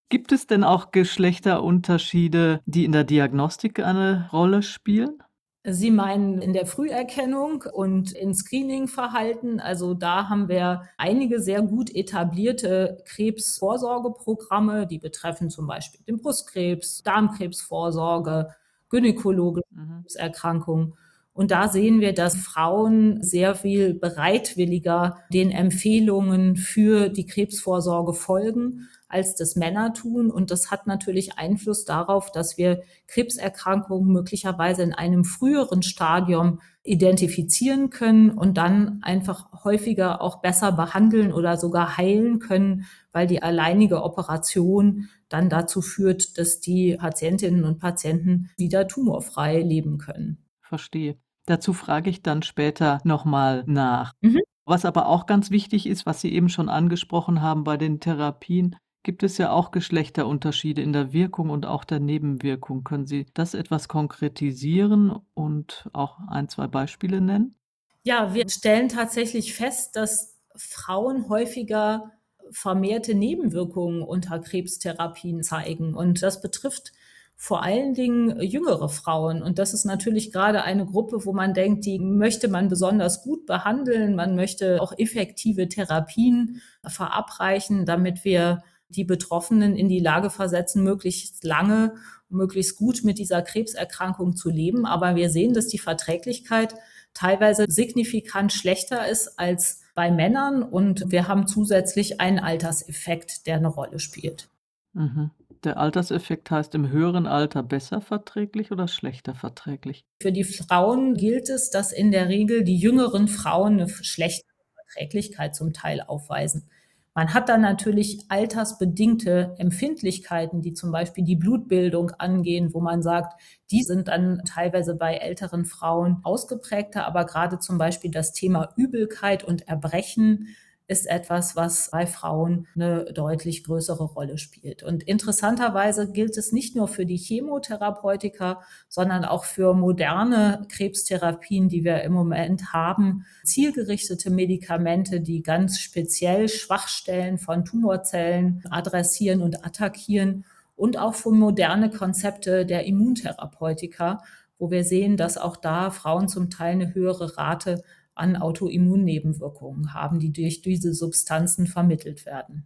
Gibt 0.10 0.32
es 0.32 0.48
denn 0.48 0.63
auch 0.63 0.92
Geschlechterunterschiede, 0.92 2.62
die 2.66 2.86
in 2.86 2.94
der 2.94 3.04
Diagnostik 3.04 3.80
eine 3.80 4.28
Rolle 4.32 4.63
spielen? 4.63 5.22
Sie 5.71 5.91
meinen 5.91 6.41
in 6.41 6.53
der 6.53 6.65
Früherkennung 6.65 7.63
und 7.71 8.11
in 8.11 8.33
Screening-Verhalten. 8.33 9.59
Also 9.59 9.93
da 9.93 10.29
haben 10.29 10.47
wir 10.47 10.83
einige 10.97 11.39
sehr 11.39 11.61
gut 11.61 11.93
etablierte 11.95 13.03
Krebsvorsorgeprogramme, 13.05 14.88
die 14.88 14.99
betreffen 14.99 15.49
zum 15.49 15.67
Beispiel 15.67 16.01
den 16.07 16.17
Brustkrebs, 16.17 17.03
Darmkrebsvorsorge, 17.03 18.49
gynäkologische 18.89 19.65
mhm. 19.71 20.05
Erkrankungen. 20.15 20.93
Und 21.33 21.51
da 21.51 21.69
sehen 21.69 22.01
wir, 22.01 22.13
dass 22.13 22.35
Frauen 22.35 23.23
sehr 23.23 23.55
viel 23.55 23.93
bereitwilliger 23.93 25.19
den 25.31 25.51
Empfehlungen 25.51 26.57
für 26.57 27.09
die 27.09 27.25
Krebsvorsorge 27.25 28.13
folgen 28.13 28.89
als 29.10 29.36
das 29.36 29.56
Männer 29.56 29.94
tun. 29.94 30.32
Und 30.32 30.51
das 30.51 30.72
hat 30.72 30.88
natürlich 30.88 31.38
Einfluss 31.38 31.84
darauf, 31.84 32.32
dass 32.32 32.58
wir 32.58 32.84
Krebserkrankungen 33.08 34.12
möglicherweise 34.12 34.84
in 34.84 34.94
einem 34.94 35.25
früheren 35.25 35.82
Stadium 35.82 36.62
identifizieren 36.84 37.89
können 37.89 38.32
und 38.32 38.58
dann 38.58 39.00
einfach 39.01 39.63
häufiger 39.63 40.22
auch 40.22 40.42
besser 40.42 40.72
behandeln 40.72 41.34
oder 41.34 41.58
sogar 41.58 41.98
heilen 41.98 42.39
können, 42.39 42.86
weil 43.12 43.28
die 43.28 43.44
alleinige 43.44 44.04
Operation 44.04 45.10
dann 45.28 45.50
dazu 45.50 45.82
führt, 45.82 46.38
dass 46.38 46.60
die 46.60 46.96
Patientinnen 46.98 47.63
und 47.63 47.80
Patienten 47.80 48.50
wieder 48.58 48.88
tumorfrei 48.88 49.62
leben 49.62 49.98
können. 49.98 50.46
Verstehe. 50.62 51.18
Dazu 51.46 51.74
frage 51.74 52.12
ich 52.12 52.22
dann 52.22 52.44
später 52.44 53.00
nochmal 53.04 53.63
nach. 53.66 54.13
Mhm. 54.22 54.39
Was 54.66 54.86
aber 54.86 55.08
auch 55.08 55.25
ganz 55.25 55.50
wichtig 55.50 55.88
ist, 55.88 56.06
was 56.06 56.22
Sie 56.22 56.32
eben 56.32 56.48
schon 56.48 56.70
angesprochen 56.70 57.42
haben 57.42 57.63
bei 57.63 57.75
den 57.75 58.00
Therapien, 58.00 58.75
gibt 59.03 59.24
es 59.24 59.38
ja 59.38 59.51
auch 59.51 59.72
Geschlechterunterschiede 59.72 60.82
in 60.82 60.94
der 60.94 61.13
Wirkung 61.13 61.50
und 61.50 61.65
auch 61.65 61.84
der 61.84 62.00
Nebenwirkung. 62.00 62.84
Können 62.84 63.06
Sie 63.06 63.27
das 63.34 63.53
etwas 63.53 63.88
konkretisieren 63.88 65.15
und 65.34 65.89
auch 65.94 66.20
ein, 66.29 66.50
zwei 66.50 66.68
Beispiele 66.68 67.22
nennen? 67.22 67.56
Ja, 68.03 68.34
wir 68.34 68.50
stellen 68.50 68.89
tatsächlich 68.89 69.53
fest, 69.53 69.96
dass 69.96 70.38
Frauen 70.56 71.29
häufiger 71.29 72.12
vermehrte 72.51 73.13
Nebenwirkungen 73.13 74.01
unter 74.01 74.39
Krebstherapien 74.39 75.44
zeigen. 75.44 75.94
Und 75.94 76.22
das 76.24 76.41
betrifft 76.41 76.91
vor 77.36 77.63
allen 77.63 77.94
Dingen 77.94 78.41
jüngere 78.41 78.89
Frauen. 78.89 79.41
Und 79.41 79.60
das 79.60 79.74
ist 79.74 79.86
natürlich 79.86 80.34
gerade 80.34 80.63
eine 80.63 80.86
Gruppe, 80.86 81.25
wo 81.25 81.32
man 81.32 81.53
denkt, 81.53 81.86
die 81.86 81.98
möchte 81.98 82.50
man 82.50 82.68
besonders 82.68 83.24
gut 83.24 83.46
behandeln. 83.46 84.15
Man 84.15 84.36
möchte 84.36 84.82
auch 84.82 84.91
effektive 84.98 85.70
Therapien 85.70 86.62
verabreichen, 86.86 87.86
damit 87.86 88.25
wir 88.25 88.63
die 88.89 89.03
Betroffenen 89.03 89.75
in 89.75 89.88
die 89.88 90.00
Lage 90.00 90.29
versetzen, 90.29 90.84
möglichst 90.84 91.43
lange, 91.43 91.96
möglichst 92.27 92.75
gut 92.75 93.03
mit 93.03 93.19
dieser 93.19 93.41
Krebserkrankung 93.41 94.36
zu 94.36 94.50
leben. 94.50 94.86
Aber 94.86 95.15
wir 95.15 95.29
sehen, 95.29 95.53
dass 95.53 95.67
die 95.67 95.79
Verträglichkeit 95.79 96.75
teilweise 97.13 97.65
signifikant 97.67 98.53
schlechter 98.53 99.08
ist 99.08 99.39
als 99.39 99.81
bei 99.96 100.12
Männern 100.12 100.63
und 100.63 101.12
wir 101.12 101.27
haben 101.27 101.48
zusätzlich 101.48 102.19
einen 102.19 102.39
Alterseffekt, 102.39 103.48
der 103.48 103.58
eine 103.58 103.67
Rolle 103.67 104.00
spielt. 104.00 104.50
Mhm. 104.93 105.31
Der 105.63 105.77
Alterseffekt 105.77 106.50
heißt 106.51 106.74
im 106.75 106.89
höheren 106.89 107.27
Alter 107.27 107.63
besser 107.63 108.00
verträglich 108.00 108.72
oder 108.72 108.88
schlechter 108.88 109.36
verträglich? 109.36 110.05
Für 110.22 110.31
die 110.31 110.46
Frauen 110.46 111.15
gilt 111.15 111.50
es, 111.50 111.69
dass 111.69 111.91
in 111.91 112.12
der 112.12 112.29
Regel 112.29 112.63
die 112.63 112.77
jüngeren 112.77 113.27
Frauen 113.27 113.74
eine 113.74 113.89
schlechte 113.89 114.48
Verträglichkeit 114.75 115.55
zum 115.55 115.74
Teil 115.74 116.01
aufweisen. 116.01 116.69
Man 117.16 117.34
hat 117.34 117.50
dann 117.50 117.62
natürlich 117.62 118.20
altersbedingte 118.30 119.56
Empfindlichkeiten, 119.58 120.62
die 120.62 120.74
zum 120.74 120.92
Beispiel 120.92 121.24
die 121.24 121.36
Blutbildung 121.36 122.12
angehen, 122.12 122.74
wo 122.74 122.82
man 122.82 123.01
sagt, 123.01 123.42
die 123.72 123.84
sind 123.84 124.08
dann 124.08 124.44
teilweise 124.46 124.96
bei 124.96 125.16
älteren 125.16 125.66
Frauen 125.66 126.22
ausgeprägter, 126.24 127.06
aber 127.06 127.25
gerade 127.25 127.60
zum 127.60 127.78
Beispiel 127.78 128.12
das 128.12 128.32
Thema 128.32 128.74
Übelkeit 128.78 129.44
und 129.44 129.68
Erbrechen 129.68 130.56
ist 130.89 131.05
etwas, 131.05 131.55
was 131.55 131.91
bei 131.91 132.08
Frauen 132.08 132.67
eine 132.74 133.05
deutlich 133.13 133.63
größere 133.63 134.03
Rolle 134.03 134.39
spielt. 134.39 134.81
Und 134.81 135.03
interessanterweise 135.03 136.12
gilt 136.12 136.36
es 136.36 136.51
nicht 136.51 136.75
nur 136.75 136.88
für 136.88 137.05
die 137.05 137.15
Chemotherapeutika, 137.15 138.62
sondern 138.88 139.24
auch 139.24 139.43
für 139.43 139.75
moderne 139.75 140.65
Krebstherapien, 140.67 141.69
die 141.69 141.84
wir 141.84 142.01
im 142.01 142.13
Moment 142.13 142.74
haben, 142.74 143.25
zielgerichtete 143.43 144.31
Medikamente, 144.31 145.22
die 145.22 145.43
ganz 145.43 145.79
speziell 145.79 146.50
Schwachstellen 146.50 147.38
von 147.38 147.65
Tumorzellen 147.65 148.63
adressieren 148.72 149.43
und 149.43 149.63
attackieren 149.63 150.43
und 150.75 150.98
auch 150.98 151.13
für 151.13 151.31
moderne 151.31 151.91
Konzepte 151.91 152.65
der 152.65 152.86
Immuntherapeutika, 152.86 154.24
wo 154.58 154.72
wir 154.72 154.84
sehen, 154.84 155.17
dass 155.17 155.38
auch 155.38 155.55
da 155.55 155.91
Frauen 155.91 156.27
zum 156.27 156.50
Teil 156.50 156.72
eine 156.72 156.96
höhere 156.96 157.38
Rate 157.38 157.84
an 158.19 158.35
Autoimmunnebenwirkungen 158.35 159.93
haben, 159.93 160.19
die 160.19 160.31
durch 160.31 160.61
diese 160.61 160.93
Substanzen 160.93 161.67
vermittelt 161.67 162.25
werden. 162.25 162.65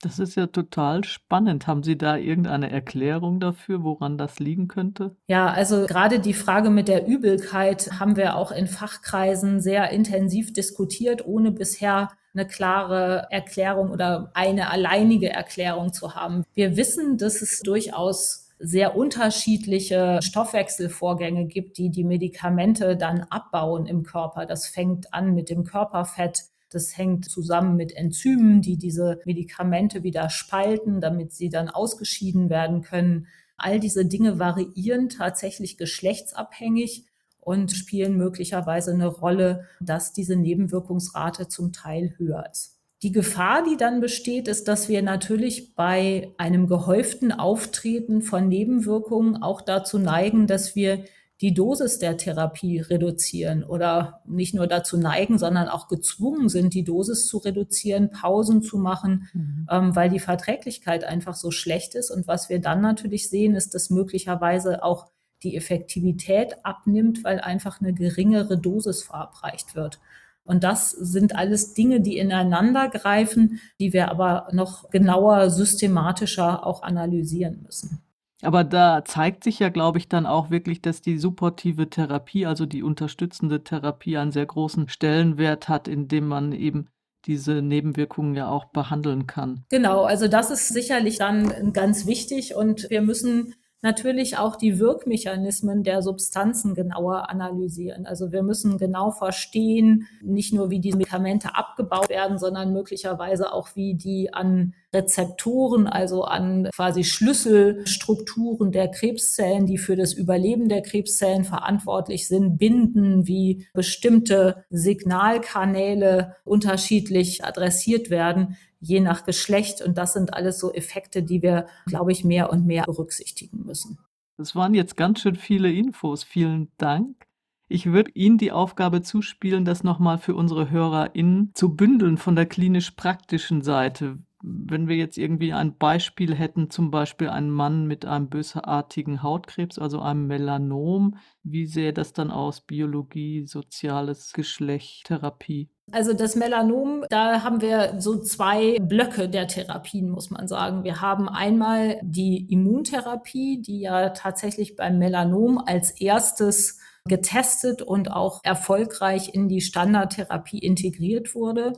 Das 0.00 0.18
ist 0.18 0.34
ja 0.34 0.48
total 0.48 1.04
spannend. 1.04 1.66
Haben 1.66 1.84
Sie 1.84 1.96
da 1.96 2.16
irgendeine 2.16 2.70
Erklärung 2.70 3.38
dafür, 3.38 3.84
woran 3.84 4.18
das 4.18 4.40
liegen 4.40 4.66
könnte? 4.66 5.16
Ja, 5.28 5.46
also 5.46 5.86
gerade 5.86 6.18
die 6.18 6.34
Frage 6.34 6.70
mit 6.70 6.88
der 6.88 7.06
Übelkeit 7.06 8.00
haben 8.00 8.16
wir 8.16 8.36
auch 8.36 8.50
in 8.50 8.66
Fachkreisen 8.66 9.60
sehr 9.60 9.90
intensiv 9.90 10.52
diskutiert, 10.52 11.24
ohne 11.24 11.52
bisher 11.52 12.10
eine 12.34 12.46
klare 12.48 13.28
Erklärung 13.30 13.90
oder 13.90 14.32
eine 14.34 14.70
alleinige 14.70 15.30
Erklärung 15.30 15.92
zu 15.92 16.16
haben. 16.16 16.42
Wir 16.54 16.76
wissen, 16.76 17.16
dass 17.16 17.40
es 17.40 17.60
durchaus 17.60 18.43
sehr 18.66 18.96
unterschiedliche 18.96 20.20
Stoffwechselvorgänge 20.22 21.46
gibt, 21.46 21.76
die 21.76 21.90
die 21.90 22.04
Medikamente 22.04 22.96
dann 22.96 23.20
abbauen 23.20 23.86
im 23.86 24.02
Körper. 24.04 24.46
Das 24.46 24.66
fängt 24.66 25.12
an 25.12 25.34
mit 25.34 25.50
dem 25.50 25.64
Körperfett. 25.64 26.44
Das 26.70 26.96
hängt 26.96 27.26
zusammen 27.26 27.76
mit 27.76 27.94
Enzymen, 27.94 28.62
die 28.62 28.78
diese 28.78 29.20
Medikamente 29.26 30.02
wieder 30.02 30.30
spalten, 30.30 31.00
damit 31.00 31.32
sie 31.32 31.50
dann 31.50 31.68
ausgeschieden 31.68 32.48
werden 32.48 32.80
können. 32.80 33.26
All 33.56 33.78
diese 33.78 34.06
Dinge 34.06 34.38
variieren 34.38 35.10
tatsächlich 35.10 35.76
geschlechtsabhängig 35.76 37.04
und 37.40 37.70
spielen 37.70 38.16
möglicherweise 38.16 38.92
eine 38.92 39.06
Rolle, 39.06 39.68
dass 39.80 40.14
diese 40.14 40.36
Nebenwirkungsrate 40.36 41.48
zum 41.48 41.72
Teil 41.72 42.14
höher 42.16 42.44
ist. 42.50 42.73
Die 43.04 43.12
Gefahr, 43.12 43.62
die 43.62 43.76
dann 43.76 44.00
besteht, 44.00 44.48
ist, 44.48 44.66
dass 44.66 44.88
wir 44.88 45.02
natürlich 45.02 45.74
bei 45.74 46.32
einem 46.38 46.66
gehäuften 46.66 47.32
Auftreten 47.32 48.22
von 48.22 48.48
Nebenwirkungen 48.48 49.42
auch 49.42 49.60
dazu 49.60 49.98
neigen, 49.98 50.46
dass 50.46 50.74
wir 50.74 51.04
die 51.42 51.52
Dosis 51.52 51.98
der 51.98 52.16
Therapie 52.16 52.80
reduzieren 52.80 53.62
oder 53.62 54.22
nicht 54.26 54.54
nur 54.54 54.66
dazu 54.66 54.96
neigen, 54.96 55.36
sondern 55.36 55.68
auch 55.68 55.88
gezwungen 55.88 56.48
sind, 56.48 56.72
die 56.72 56.82
Dosis 56.82 57.26
zu 57.26 57.36
reduzieren, 57.36 58.10
Pausen 58.10 58.62
zu 58.62 58.78
machen, 58.78 59.28
mhm. 59.34 59.66
ähm, 59.70 59.94
weil 59.94 60.08
die 60.08 60.18
Verträglichkeit 60.18 61.04
einfach 61.04 61.34
so 61.34 61.50
schlecht 61.50 61.94
ist. 61.94 62.10
Und 62.10 62.26
was 62.26 62.48
wir 62.48 62.58
dann 62.58 62.80
natürlich 62.80 63.28
sehen, 63.28 63.54
ist, 63.54 63.74
dass 63.74 63.90
möglicherweise 63.90 64.82
auch 64.82 65.10
die 65.42 65.56
Effektivität 65.56 66.64
abnimmt, 66.64 67.22
weil 67.22 67.38
einfach 67.40 67.82
eine 67.82 67.92
geringere 67.92 68.56
Dosis 68.56 69.02
verabreicht 69.02 69.74
wird. 69.74 70.00
Und 70.44 70.62
das 70.62 70.90
sind 70.90 71.34
alles 71.34 71.74
Dinge, 71.74 72.00
die 72.00 72.18
ineinander 72.18 72.88
greifen, 72.88 73.60
die 73.80 73.92
wir 73.92 74.10
aber 74.10 74.48
noch 74.52 74.90
genauer, 74.90 75.50
systematischer 75.50 76.66
auch 76.66 76.82
analysieren 76.82 77.62
müssen. 77.62 78.02
Aber 78.42 78.62
da 78.62 79.04
zeigt 79.06 79.42
sich 79.44 79.58
ja, 79.58 79.70
glaube 79.70 79.98
ich, 79.98 80.08
dann 80.08 80.26
auch 80.26 80.50
wirklich, 80.50 80.82
dass 80.82 81.00
die 81.00 81.18
supportive 81.18 81.88
Therapie, 81.88 82.44
also 82.44 82.66
die 82.66 82.82
unterstützende 82.82 83.64
Therapie, 83.64 84.18
einen 84.18 84.32
sehr 84.32 84.44
großen 84.44 84.88
Stellenwert 84.88 85.70
hat, 85.70 85.88
indem 85.88 86.28
man 86.28 86.52
eben 86.52 86.88
diese 87.24 87.62
Nebenwirkungen 87.62 88.34
ja 88.34 88.48
auch 88.48 88.66
behandeln 88.66 89.26
kann. 89.26 89.64
Genau, 89.70 90.04
also 90.04 90.28
das 90.28 90.50
ist 90.50 90.68
sicherlich 90.68 91.18
dann 91.18 91.72
ganz 91.72 92.06
wichtig 92.06 92.54
und 92.54 92.90
wir 92.90 93.00
müssen 93.00 93.54
natürlich 93.84 94.38
auch 94.38 94.56
die 94.56 94.80
Wirkmechanismen 94.80 95.84
der 95.84 96.00
Substanzen 96.00 96.74
genauer 96.74 97.28
analysieren. 97.28 98.06
Also 98.06 98.32
wir 98.32 98.42
müssen 98.42 98.78
genau 98.78 99.10
verstehen, 99.10 100.08
nicht 100.22 100.54
nur 100.54 100.70
wie 100.70 100.80
diese 100.80 100.96
Medikamente 100.96 101.54
abgebaut 101.54 102.08
werden, 102.08 102.38
sondern 102.38 102.72
möglicherweise 102.72 103.52
auch 103.52 103.76
wie 103.76 103.94
die 103.94 104.32
an 104.32 104.74
Rezeptoren, 104.94 105.86
also 105.86 106.22
an 106.24 106.68
quasi 106.74 107.04
Schlüsselstrukturen 107.04 108.72
der 108.72 108.88
Krebszellen, 108.88 109.66
die 109.66 109.78
für 109.78 109.96
das 109.96 110.12
Überleben 110.12 110.68
der 110.68 110.82
Krebszellen 110.82 111.44
verantwortlich 111.44 112.28
sind, 112.28 112.56
binden, 112.56 113.26
wie 113.26 113.66
bestimmte 113.74 114.64
Signalkanäle 114.70 116.36
unterschiedlich 116.44 117.44
adressiert 117.44 118.10
werden 118.10 118.56
je 118.80 119.00
nach 119.00 119.24
Geschlecht. 119.24 119.80
Und 119.82 119.98
das 119.98 120.12
sind 120.12 120.34
alles 120.34 120.58
so 120.58 120.72
Effekte, 120.72 121.22
die 121.22 121.42
wir, 121.42 121.66
glaube 121.86 122.12
ich, 122.12 122.24
mehr 122.24 122.50
und 122.50 122.66
mehr 122.66 122.84
berücksichtigen 122.84 123.64
müssen. 123.64 123.98
Das 124.36 124.54
waren 124.54 124.74
jetzt 124.74 124.96
ganz 124.96 125.20
schön 125.20 125.36
viele 125.36 125.72
Infos. 125.72 126.24
Vielen 126.24 126.70
Dank. 126.76 127.26
Ich 127.68 127.86
würde 127.86 128.10
Ihnen 128.14 128.36
die 128.36 128.52
Aufgabe 128.52 129.02
zuspielen, 129.02 129.64
das 129.64 129.84
nochmal 129.84 130.18
für 130.18 130.34
unsere 130.34 130.70
HörerInnen 130.70 131.52
zu 131.54 131.74
bündeln 131.74 132.18
von 132.18 132.36
der 132.36 132.46
klinisch-praktischen 132.46 133.62
Seite. 133.62 134.18
Wenn 134.46 134.88
wir 134.88 134.96
jetzt 134.96 135.16
irgendwie 135.16 135.54
ein 135.54 135.78
Beispiel 135.78 136.34
hätten, 136.34 136.68
zum 136.68 136.90
Beispiel 136.90 137.30
ein 137.30 137.50
Mann 137.50 137.86
mit 137.86 138.04
einem 138.04 138.28
bösartigen 138.28 139.22
Hautkrebs, 139.22 139.78
also 139.78 140.00
einem 140.00 140.26
Melanom, 140.26 141.16
wie 141.42 141.64
sähe 141.64 141.94
das 141.94 142.12
dann 142.12 142.30
aus? 142.30 142.60
Biologie, 142.60 143.46
soziales 143.46 144.34
Geschlecht, 144.34 145.06
Therapie? 145.06 145.70
Also 145.92 146.12
das 146.12 146.36
Melanom, 146.36 147.04
da 147.08 147.42
haben 147.42 147.62
wir 147.62 147.94
so 148.00 148.20
zwei 148.20 148.78
Blöcke 148.80 149.30
der 149.30 149.48
Therapien, 149.48 150.10
muss 150.10 150.30
man 150.30 150.46
sagen. 150.46 150.84
Wir 150.84 151.00
haben 151.00 151.28
einmal 151.28 151.98
die 152.02 152.46
Immuntherapie, 152.50 153.62
die 153.62 153.80
ja 153.80 154.10
tatsächlich 154.10 154.76
beim 154.76 154.98
Melanom 154.98 155.56
als 155.56 155.90
erstes 155.90 156.80
getestet 157.06 157.80
und 157.80 158.10
auch 158.10 158.40
erfolgreich 158.44 159.34
in 159.34 159.48
die 159.48 159.60
Standardtherapie 159.60 160.58
integriert 160.58 161.34
wurde. 161.34 161.74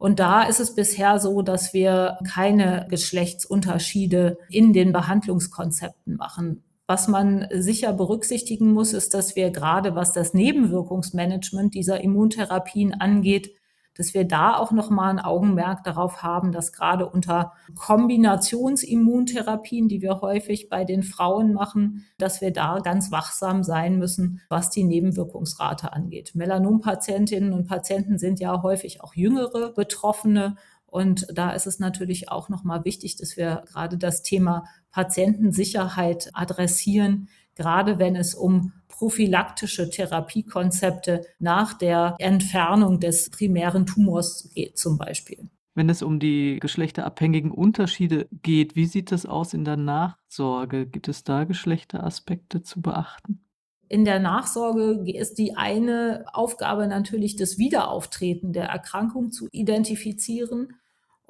Und 0.00 0.18
da 0.18 0.44
ist 0.44 0.60
es 0.60 0.74
bisher 0.74 1.18
so, 1.18 1.42
dass 1.42 1.74
wir 1.74 2.16
keine 2.26 2.86
Geschlechtsunterschiede 2.88 4.38
in 4.48 4.72
den 4.72 4.92
Behandlungskonzepten 4.92 6.16
machen. 6.16 6.64
Was 6.86 7.06
man 7.06 7.46
sicher 7.52 7.92
berücksichtigen 7.92 8.72
muss, 8.72 8.94
ist, 8.94 9.12
dass 9.12 9.36
wir 9.36 9.50
gerade 9.50 9.94
was 9.94 10.14
das 10.14 10.32
Nebenwirkungsmanagement 10.32 11.74
dieser 11.74 12.00
Immuntherapien 12.00 12.94
angeht, 12.94 13.52
dass 13.94 14.14
wir 14.14 14.24
da 14.24 14.56
auch 14.56 14.72
nochmal 14.72 15.10
ein 15.10 15.18
Augenmerk 15.18 15.84
darauf 15.84 16.22
haben, 16.22 16.52
dass 16.52 16.72
gerade 16.72 17.06
unter 17.08 17.52
Kombinationsimmuntherapien, 17.74 19.88
die 19.88 20.00
wir 20.02 20.20
häufig 20.20 20.68
bei 20.68 20.84
den 20.84 21.02
Frauen 21.02 21.52
machen, 21.52 22.06
dass 22.18 22.40
wir 22.40 22.52
da 22.52 22.78
ganz 22.78 23.10
wachsam 23.10 23.62
sein 23.62 23.98
müssen, 23.98 24.40
was 24.48 24.70
die 24.70 24.84
Nebenwirkungsrate 24.84 25.92
angeht. 25.92 26.32
Melanompatientinnen 26.34 27.52
und 27.52 27.66
Patienten 27.66 28.18
sind 28.18 28.40
ja 28.40 28.62
häufig 28.62 29.02
auch 29.02 29.14
jüngere 29.14 29.72
Betroffene 29.72 30.56
und 30.90 31.26
da 31.32 31.52
ist 31.52 31.66
es 31.66 31.78
natürlich 31.78 32.30
auch 32.30 32.48
nochmal 32.48 32.84
wichtig, 32.84 33.16
dass 33.16 33.36
wir 33.36 33.62
gerade 33.66 33.96
das 33.96 34.22
Thema 34.22 34.64
Patientensicherheit 34.90 36.30
adressieren, 36.32 37.28
gerade 37.54 38.00
wenn 38.00 38.16
es 38.16 38.34
um 38.34 38.72
prophylaktische 39.00 39.88
Therapiekonzepte 39.88 41.22
nach 41.38 41.72
der 41.72 42.16
Entfernung 42.18 43.00
des 43.00 43.30
primären 43.30 43.86
Tumors 43.86 44.50
geht 44.54 44.76
zum 44.76 44.98
Beispiel. 44.98 45.48
Wenn 45.74 45.88
es 45.88 46.02
um 46.02 46.20
die 46.20 46.58
geschlechterabhängigen 46.60 47.50
Unterschiede 47.50 48.28
geht, 48.42 48.76
wie 48.76 48.84
sieht 48.84 49.10
das 49.10 49.24
aus 49.24 49.54
in 49.54 49.64
der 49.64 49.78
Nachsorge? 49.78 50.86
Gibt 50.86 51.08
es 51.08 51.24
da 51.24 51.44
Geschlechteraspekte 51.44 52.62
zu 52.62 52.82
beachten? 52.82 53.40
In 53.88 54.04
der 54.04 54.20
Nachsorge 54.20 55.02
ist 55.10 55.38
die 55.38 55.56
eine 55.56 56.26
Aufgabe 56.34 56.86
natürlich 56.86 57.36
das 57.36 57.56
Wiederauftreten 57.56 58.52
der 58.52 58.66
Erkrankung 58.66 59.30
zu 59.30 59.48
identifizieren. 59.50 60.74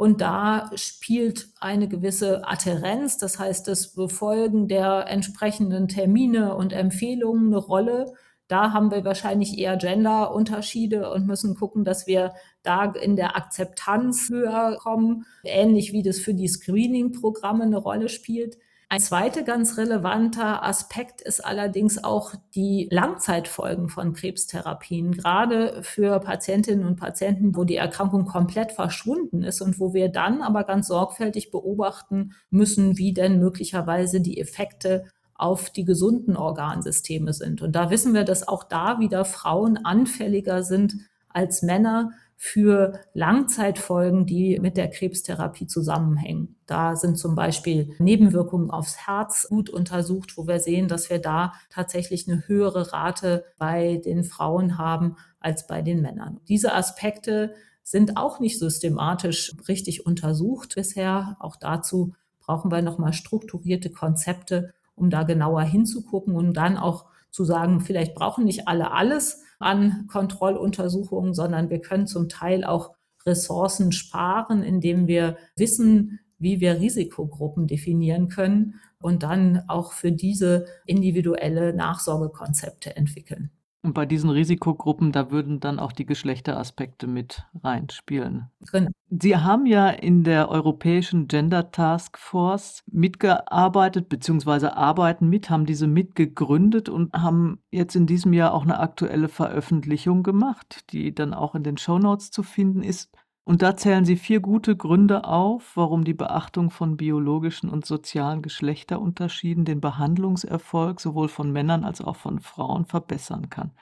Und 0.01 0.23
da 0.23 0.71
spielt 0.77 1.49
eine 1.61 1.87
gewisse 1.87 2.49
Adherenz, 2.49 3.19
das 3.19 3.39
heißt 3.39 3.69
das 3.69 3.93
Befolgen 3.93 4.67
der 4.67 5.05
entsprechenden 5.09 5.89
Termine 5.89 6.55
und 6.55 6.73
Empfehlungen 6.73 7.49
eine 7.49 7.59
Rolle. 7.59 8.15
Da 8.49 8.73
haben 8.73 8.91
wir 8.91 9.05
wahrscheinlich 9.05 9.59
eher 9.59 9.77
Gender-Unterschiede 9.77 11.11
und 11.11 11.27
müssen 11.27 11.55
gucken, 11.55 11.85
dass 11.85 12.07
wir 12.07 12.33
da 12.63 12.87
in 12.87 13.15
der 13.15 13.37
Akzeptanz 13.37 14.31
höher 14.31 14.79
kommen, 14.81 15.27
ähnlich 15.45 15.93
wie 15.93 16.03
das 16.03 16.19
für 16.19 16.33
die 16.33 16.49
Screening-Programme 16.49 17.65
eine 17.65 17.77
Rolle 17.77 18.09
spielt. 18.09 18.57
Ein 18.93 18.99
zweiter 18.99 19.45
ganz 19.45 19.79
relevanter 19.79 20.65
Aspekt 20.65 21.21
ist 21.21 21.45
allerdings 21.45 22.03
auch 22.03 22.35
die 22.57 22.89
Langzeitfolgen 22.91 23.89
von 23.89 24.15
Krebstherapien, 24.15 25.13
gerade 25.13 25.85
für 25.85 26.19
Patientinnen 26.19 26.85
und 26.85 26.97
Patienten, 26.97 27.55
wo 27.55 27.63
die 27.63 27.77
Erkrankung 27.77 28.27
komplett 28.27 28.73
verschwunden 28.73 29.45
ist 29.45 29.61
und 29.61 29.79
wo 29.79 29.95
wir 29.95 30.09
dann 30.09 30.43
aber 30.43 30.65
ganz 30.65 30.89
sorgfältig 30.89 31.53
beobachten 31.53 32.33
müssen, 32.51 32.99
wie 32.99 33.15
denn 33.15 33.39
möglicherweise 33.39 34.21
die 34.21 34.41
Effekte 34.41 35.05
auf 35.37 35.71
die 35.71 35.85
gesunden 35.85 36.37
Organsysteme 36.37 37.33
sind. 37.33 37.63
Und 37.63 37.77
da 37.77 37.91
wissen 37.91 38.13
wir, 38.13 38.25
dass 38.25 38.49
auch 38.49 38.65
da 38.65 38.99
wieder 38.99 39.25
Frauen 39.25 39.77
anfälliger 39.85 40.65
sind 40.65 40.97
als 41.29 41.63
Männer 41.63 42.11
für 42.43 43.03
Langzeitfolgen, 43.13 44.25
die 44.25 44.59
mit 44.61 44.79
der 44.79 44.89
Krebstherapie 44.89 45.67
zusammenhängen. 45.67 46.57
Da 46.65 46.97
sind 46.97 47.19
zum 47.19 47.35
Beispiel 47.35 47.95
Nebenwirkungen 47.99 48.71
aufs 48.71 49.07
Herz 49.07 49.47
gut 49.51 49.69
untersucht, 49.69 50.39
wo 50.39 50.47
wir 50.47 50.59
sehen, 50.59 50.89
dass 50.89 51.11
wir 51.11 51.19
da 51.19 51.53
tatsächlich 51.69 52.27
eine 52.27 52.49
höhere 52.49 52.95
Rate 52.95 53.45
bei 53.59 54.01
den 54.03 54.25
Frauen 54.25 54.79
haben 54.79 55.17
als 55.39 55.67
bei 55.67 55.83
den 55.83 56.01
Männern. 56.01 56.41
Diese 56.49 56.73
Aspekte 56.73 57.53
sind 57.83 58.17
auch 58.17 58.41
nicht 58.41 58.59
systematisch 58.59 59.55
richtig 59.69 60.07
untersucht 60.07 60.77
bisher. 60.77 61.37
Auch 61.41 61.57
dazu 61.57 62.15
brauchen 62.39 62.73
wir 62.73 62.81
nochmal 62.81 63.13
strukturierte 63.13 63.91
Konzepte, 63.91 64.73
um 64.95 65.11
da 65.11 65.25
genauer 65.25 65.65
hinzugucken 65.65 66.35
und 66.35 66.55
dann 66.55 66.79
auch 66.79 67.10
zu 67.31 67.45
sagen, 67.45 67.81
vielleicht 67.81 68.15
brauchen 68.15 68.45
nicht 68.45 68.69
alle 68.69 68.93
alles, 68.93 69.43
an 69.61 70.07
Kontrolluntersuchungen, 70.09 71.35
sondern 71.35 71.69
wir 71.71 71.81
können 71.81 72.07
zum 72.07 72.29
Teil 72.29 72.65
auch 72.65 72.95
Ressourcen 73.27 73.93
sparen, 73.93 74.63
indem 74.63 75.07
wir 75.07 75.37
wissen, 75.55 76.21
wie 76.39 76.61
wir 76.61 76.81
Risikogruppen 76.81 77.67
definieren 77.67 78.29
können 78.29 78.81
und 79.01 79.23
dann 79.23 79.65
auch 79.69 79.93
für 79.93 80.11
diese 80.11 80.65
individuelle 80.87 81.75
Nachsorgekonzepte 81.75 82.97
entwickeln. 82.97 83.51
Und 83.83 83.95
bei 83.95 84.05
diesen 84.05 84.29
Risikogruppen, 84.29 85.11
da 85.11 85.31
würden 85.31 85.59
dann 85.59 85.79
auch 85.79 85.93
die 85.93 86.05
Geschlechteraspekte 86.05 87.07
mit 87.07 87.47
reinspielen. 87.63 88.51
Genau. 88.71 88.91
Sie 89.09 89.37
haben 89.37 89.65
ja 89.65 89.89
in 89.89 90.23
der 90.23 90.51
Europäischen 90.51 91.29
Gender 91.29 91.73
Task 91.73 92.19
Force 92.19 92.85
mitgearbeitet, 92.87 94.09
beziehungsweise 94.09 94.77
arbeiten 94.77 95.29
mit, 95.29 95.49
haben 95.49 95.65
diese 95.65 95.87
mitgegründet 95.87 96.89
und 96.91 97.15
haben 97.15 97.59
jetzt 97.71 97.97
in 97.97 98.07
diesem 98.07 98.35
Jahr 98.35 98.53
auch 98.53 98.63
eine 98.63 98.79
aktuelle 98.79 99.29
Veröffentlichung 99.29 100.23
gemacht, 100.23 100.93
die 100.93 101.15
dann 101.15 101.33
auch 101.33 101.55
in 101.55 101.63
den 101.63 101.79
Show 101.79 101.99
Notes 101.99 102.31
zu 102.31 102.43
finden 102.43 102.83
ist. 102.83 103.11
Und 103.51 103.63
da 103.63 103.77
zählen 103.77 104.05
Sie 104.05 104.15
vier 104.15 104.39
gute 104.39 104.77
Gründe 104.77 105.25
auf, 105.25 105.73
warum 105.77 106.05
die 106.05 106.15
Beachtung 106.15 106.71
von 106.71 106.97
biologischen 106.97 107.69
und 107.69 107.85
sozialen 107.85 108.43
Geschlechterunterschieden 108.43 109.65
den 109.65 109.81
Behandlungserfolg 109.81 111.01
sowohl 111.01 111.27
von 111.27 111.51
Männern 111.51 111.83
als 111.83 112.01
auch 112.01 112.15
von 112.15 112.39
Frauen 112.39 112.87
verbessern 112.87 113.51
kann. 113.51 113.73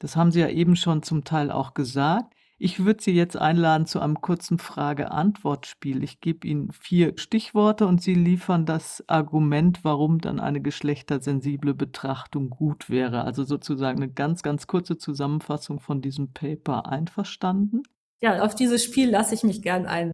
Das 0.00 0.16
haben 0.16 0.32
Sie 0.32 0.40
ja 0.40 0.48
eben 0.48 0.74
schon 0.74 1.04
zum 1.04 1.22
Teil 1.22 1.52
auch 1.52 1.74
gesagt. 1.74 2.34
Ich 2.58 2.84
würde 2.84 3.00
Sie 3.00 3.12
jetzt 3.12 3.36
einladen 3.36 3.86
zu 3.86 4.00
einem 4.00 4.20
kurzen 4.20 4.58
Frage-Antwort-Spiel. 4.58 6.02
Ich 6.02 6.20
gebe 6.20 6.44
Ihnen 6.44 6.72
vier 6.72 7.16
Stichworte 7.18 7.86
und 7.86 8.02
Sie 8.02 8.14
liefern 8.14 8.66
das 8.66 9.04
Argument, 9.08 9.84
warum 9.84 10.18
dann 10.18 10.40
eine 10.40 10.60
geschlechtersensible 10.60 11.74
Betrachtung 11.74 12.50
gut 12.50 12.90
wäre. 12.90 13.22
Also 13.22 13.44
sozusagen 13.44 14.02
eine 14.02 14.12
ganz, 14.12 14.42
ganz 14.42 14.66
kurze 14.66 14.98
Zusammenfassung 14.98 15.78
von 15.78 16.02
diesem 16.02 16.32
Paper. 16.32 16.86
Einverstanden? 16.86 17.84
Ja, 18.22 18.42
auf 18.42 18.54
dieses 18.54 18.84
Spiel 18.84 19.10
lasse 19.10 19.34
ich 19.34 19.42
mich 19.42 19.62
gern 19.62 19.86
ein. 19.86 20.12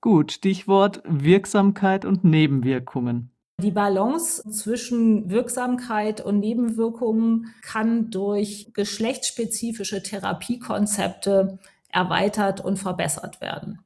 Gut, 0.00 0.32
Stichwort 0.32 1.02
Wirksamkeit 1.04 2.04
und 2.04 2.24
Nebenwirkungen. 2.24 3.30
Die 3.60 3.70
Balance 3.70 4.42
zwischen 4.50 5.30
Wirksamkeit 5.30 6.20
und 6.20 6.40
Nebenwirkungen 6.40 7.54
kann 7.62 8.10
durch 8.10 8.72
geschlechtsspezifische 8.72 10.02
Therapiekonzepte 10.02 11.58
erweitert 11.90 12.60
und 12.64 12.78
verbessert 12.78 13.40
werden. 13.40 13.78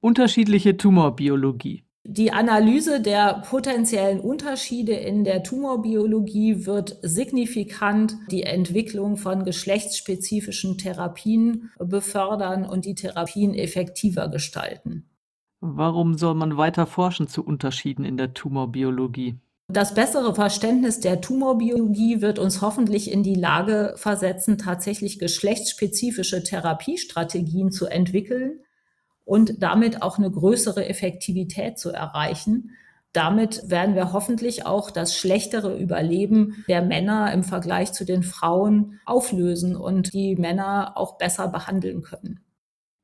Unterschiedliche 0.00 0.76
Tumorbiologie. 0.76 1.85
Die 2.08 2.32
Analyse 2.32 3.00
der 3.00 3.42
potenziellen 3.48 4.20
Unterschiede 4.20 4.92
in 4.92 5.24
der 5.24 5.42
Tumorbiologie 5.42 6.64
wird 6.64 6.98
signifikant 7.02 8.14
die 8.30 8.44
Entwicklung 8.44 9.16
von 9.16 9.44
geschlechtsspezifischen 9.44 10.78
Therapien 10.78 11.72
befördern 11.80 12.64
und 12.64 12.84
die 12.84 12.94
Therapien 12.94 13.54
effektiver 13.54 14.28
gestalten. 14.28 15.10
Warum 15.60 16.16
soll 16.16 16.36
man 16.36 16.56
weiter 16.56 16.86
forschen 16.86 17.26
zu 17.26 17.44
Unterschieden 17.44 18.04
in 18.04 18.16
der 18.16 18.34
Tumorbiologie? 18.34 19.40
Das 19.68 19.94
bessere 19.94 20.32
Verständnis 20.32 21.00
der 21.00 21.20
Tumorbiologie 21.20 22.20
wird 22.20 22.38
uns 22.38 22.62
hoffentlich 22.62 23.10
in 23.10 23.24
die 23.24 23.34
Lage 23.34 23.94
versetzen, 23.96 24.58
tatsächlich 24.58 25.18
geschlechtsspezifische 25.18 26.44
Therapiestrategien 26.44 27.72
zu 27.72 27.86
entwickeln, 27.86 28.60
und 29.26 29.62
damit 29.62 30.00
auch 30.00 30.16
eine 30.16 30.30
größere 30.30 30.88
Effektivität 30.88 31.78
zu 31.78 31.90
erreichen. 31.90 32.70
Damit 33.12 33.68
werden 33.68 33.94
wir 33.94 34.12
hoffentlich 34.12 34.66
auch 34.66 34.90
das 34.90 35.16
schlechtere 35.16 35.76
Überleben 35.76 36.64
der 36.68 36.82
Männer 36.82 37.32
im 37.32 37.42
Vergleich 37.42 37.92
zu 37.92 38.04
den 38.04 38.22
Frauen 38.22 39.00
auflösen 39.04 39.74
und 39.74 40.12
die 40.14 40.36
Männer 40.36 40.92
auch 40.96 41.18
besser 41.18 41.48
behandeln 41.48 42.02
können. 42.02 42.40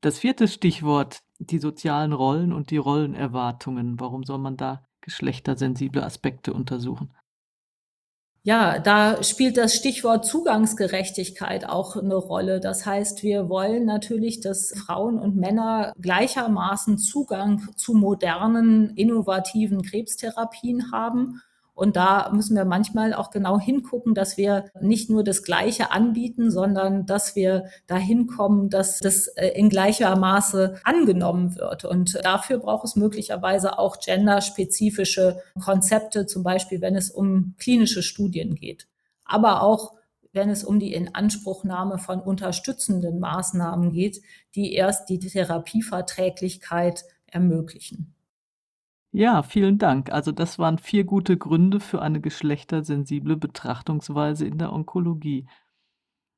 Das 0.01 0.19
vierte 0.19 0.47
Stichwort, 0.47 1.19
die 1.39 1.59
sozialen 1.59 2.13
Rollen 2.13 2.53
und 2.53 2.71
die 2.71 2.77
Rollenerwartungen. 2.77 3.99
Warum 3.99 4.23
soll 4.23 4.37
man 4.37 4.55
da 4.55 4.85
geschlechtersensible 5.01 6.03
Aspekte 6.03 6.53
untersuchen? 6.53 7.13
Ja, 8.45 8.77
da 8.79 9.23
spielt 9.23 9.55
das 9.55 9.73
Stichwort 9.73 10.25
Zugangsgerechtigkeit 10.25 11.65
auch 11.65 11.95
eine 11.95 12.15
Rolle. 12.15 12.59
Das 12.59 12.85
heißt, 12.85 13.23
wir 13.23 13.47
wollen 13.47 13.85
natürlich, 13.85 14.41
dass 14.41 14.73
Frauen 14.85 15.17
und 15.17 15.37
Männer 15.37 15.93
gleichermaßen 16.01 16.97
Zugang 16.97 17.69
zu 17.77 17.93
modernen, 17.93 18.89
innovativen 18.97 19.81
Krebstherapien 19.81 20.91
haben. 20.91 21.41
Und 21.73 21.95
da 21.95 22.31
müssen 22.31 22.55
wir 22.55 22.65
manchmal 22.65 23.13
auch 23.13 23.31
genau 23.31 23.59
hingucken, 23.59 24.13
dass 24.13 24.37
wir 24.37 24.65
nicht 24.79 25.09
nur 25.09 25.23
das 25.23 25.43
Gleiche 25.43 25.91
anbieten, 25.91 26.51
sondern 26.51 27.05
dass 27.05 27.35
wir 27.35 27.65
dahin 27.87 28.27
kommen, 28.27 28.69
dass 28.69 28.99
das 28.99 29.27
äh, 29.27 29.47
in 29.49 29.69
gleicher 29.69 30.15
Maße 30.15 30.79
angenommen 30.83 31.55
wird. 31.55 31.85
Und 31.85 32.23
dafür 32.23 32.59
braucht 32.59 32.85
es 32.85 32.95
möglicherweise 32.95 33.79
auch 33.79 33.99
genderspezifische 33.99 35.41
Konzepte, 35.63 36.27
zum 36.27 36.43
Beispiel 36.43 36.81
wenn 36.81 36.95
es 36.95 37.09
um 37.09 37.55
klinische 37.57 38.03
Studien 38.03 38.55
geht. 38.55 38.87
Aber 39.25 39.63
auch 39.63 39.93
wenn 40.31 40.49
es 40.49 40.63
um 40.63 40.79
die 40.79 40.93
Inanspruchnahme 40.93 41.97
von 41.99 42.19
unterstützenden 42.19 43.19
Maßnahmen 43.19 43.91
geht, 43.91 44.21
die 44.55 44.73
erst 44.73 45.09
die 45.09 45.19
Therapieverträglichkeit 45.19 47.05
ermöglichen. 47.27 48.13
Ja, 49.15 49.43
vielen 49.43 49.77
Dank. 49.77 50.11
Also 50.11 50.31
das 50.31 50.57
waren 50.57 50.79
vier 50.79 51.03
gute 51.03 51.37
Gründe 51.37 51.79
für 51.79 52.01
eine 52.01 52.19
geschlechtersensible 52.19 53.37
Betrachtungsweise 53.37 54.47
in 54.47 54.57
der 54.57 54.73
Onkologie. 54.73 55.45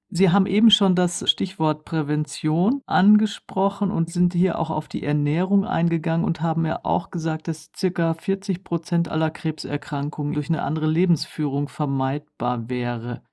Sie 0.10 0.30
haben 0.30 0.46
eben 0.46 0.70
schon 0.70 0.94
das 0.94 1.30
Stichwort 1.30 1.86
Prävention 1.86 2.82
angesprochen 2.86 3.92
und 3.92 4.12
sind 4.12 4.34
hier 4.34 4.60
auch 4.60 4.72
auf 4.72 4.90
die 4.90 5.04
Ernährung 5.04 5.64
eingegangen 5.66 6.26
und 6.26 6.42
haben 6.42 6.66
ja 6.66 6.82
auch 6.84 7.12
gesagt, 7.12 7.48
dass 7.48 7.72
circa 7.76 8.14
40 8.14 8.66
Prozent 8.66 9.08
aller 9.08 9.32
Krebserkrankungen 9.32 10.34
durch 10.34 10.50
eine 10.50 10.64
andere 10.64 10.88
Lebensführung 10.88 11.70
vermeidbar 11.70 12.70
wäre. 12.70 13.24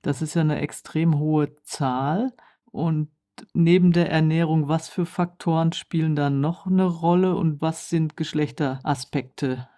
Das 0.00 0.22
ist 0.22 0.34
ja 0.34 0.40
eine 0.40 0.60
extrem 0.60 1.18
hohe 1.18 1.54
Zahl 1.64 2.32
und 2.72 3.10
neben 3.52 3.92
der 3.92 4.10
Ernährung, 4.10 4.68
was 4.68 4.88
für 4.88 5.06
Faktoren 5.06 5.72
spielen 5.72 6.16
da 6.16 6.30
noch 6.30 6.66
eine 6.66 6.84
Rolle 6.84 7.34
und 7.36 7.60
was 7.60 7.88
sind 7.88 8.16
Geschlechteraspekte? 8.16 9.68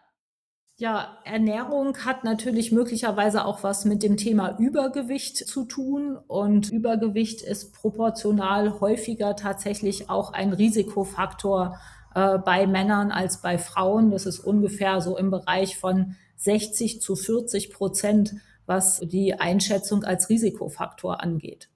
Ja, 0.80 1.18
Ernährung 1.24 1.96
hat 2.04 2.22
natürlich 2.22 2.70
möglicherweise 2.70 3.44
auch 3.44 3.64
was 3.64 3.84
mit 3.84 4.04
dem 4.04 4.16
Thema 4.16 4.56
Übergewicht 4.60 5.36
zu 5.36 5.64
tun. 5.64 6.16
Und 6.16 6.70
Übergewicht 6.70 7.42
ist 7.42 7.74
proportional 7.74 8.78
häufiger 8.78 9.34
tatsächlich 9.34 10.08
auch 10.08 10.32
ein 10.32 10.52
Risikofaktor 10.52 11.80
äh, 12.14 12.38
bei 12.38 12.68
Männern 12.68 13.10
als 13.10 13.42
bei 13.42 13.58
Frauen. 13.58 14.12
Das 14.12 14.24
ist 14.24 14.38
ungefähr 14.38 15.00
so 15.00 15.16
im 15.16 15.32
Bereich 15.32 15.76
von 15.76 16.14
60 16.36 17.02
zu 17.02 17.16
40 17.16 17.72
Prozent, 17.72 18.36
was 18.66 19.00
die 19.00 19.34
Einschätzung 19.34 20.04
als 20.04 20.28
Risikofaktor 20.28 21.20
angeht. 21.20 21.70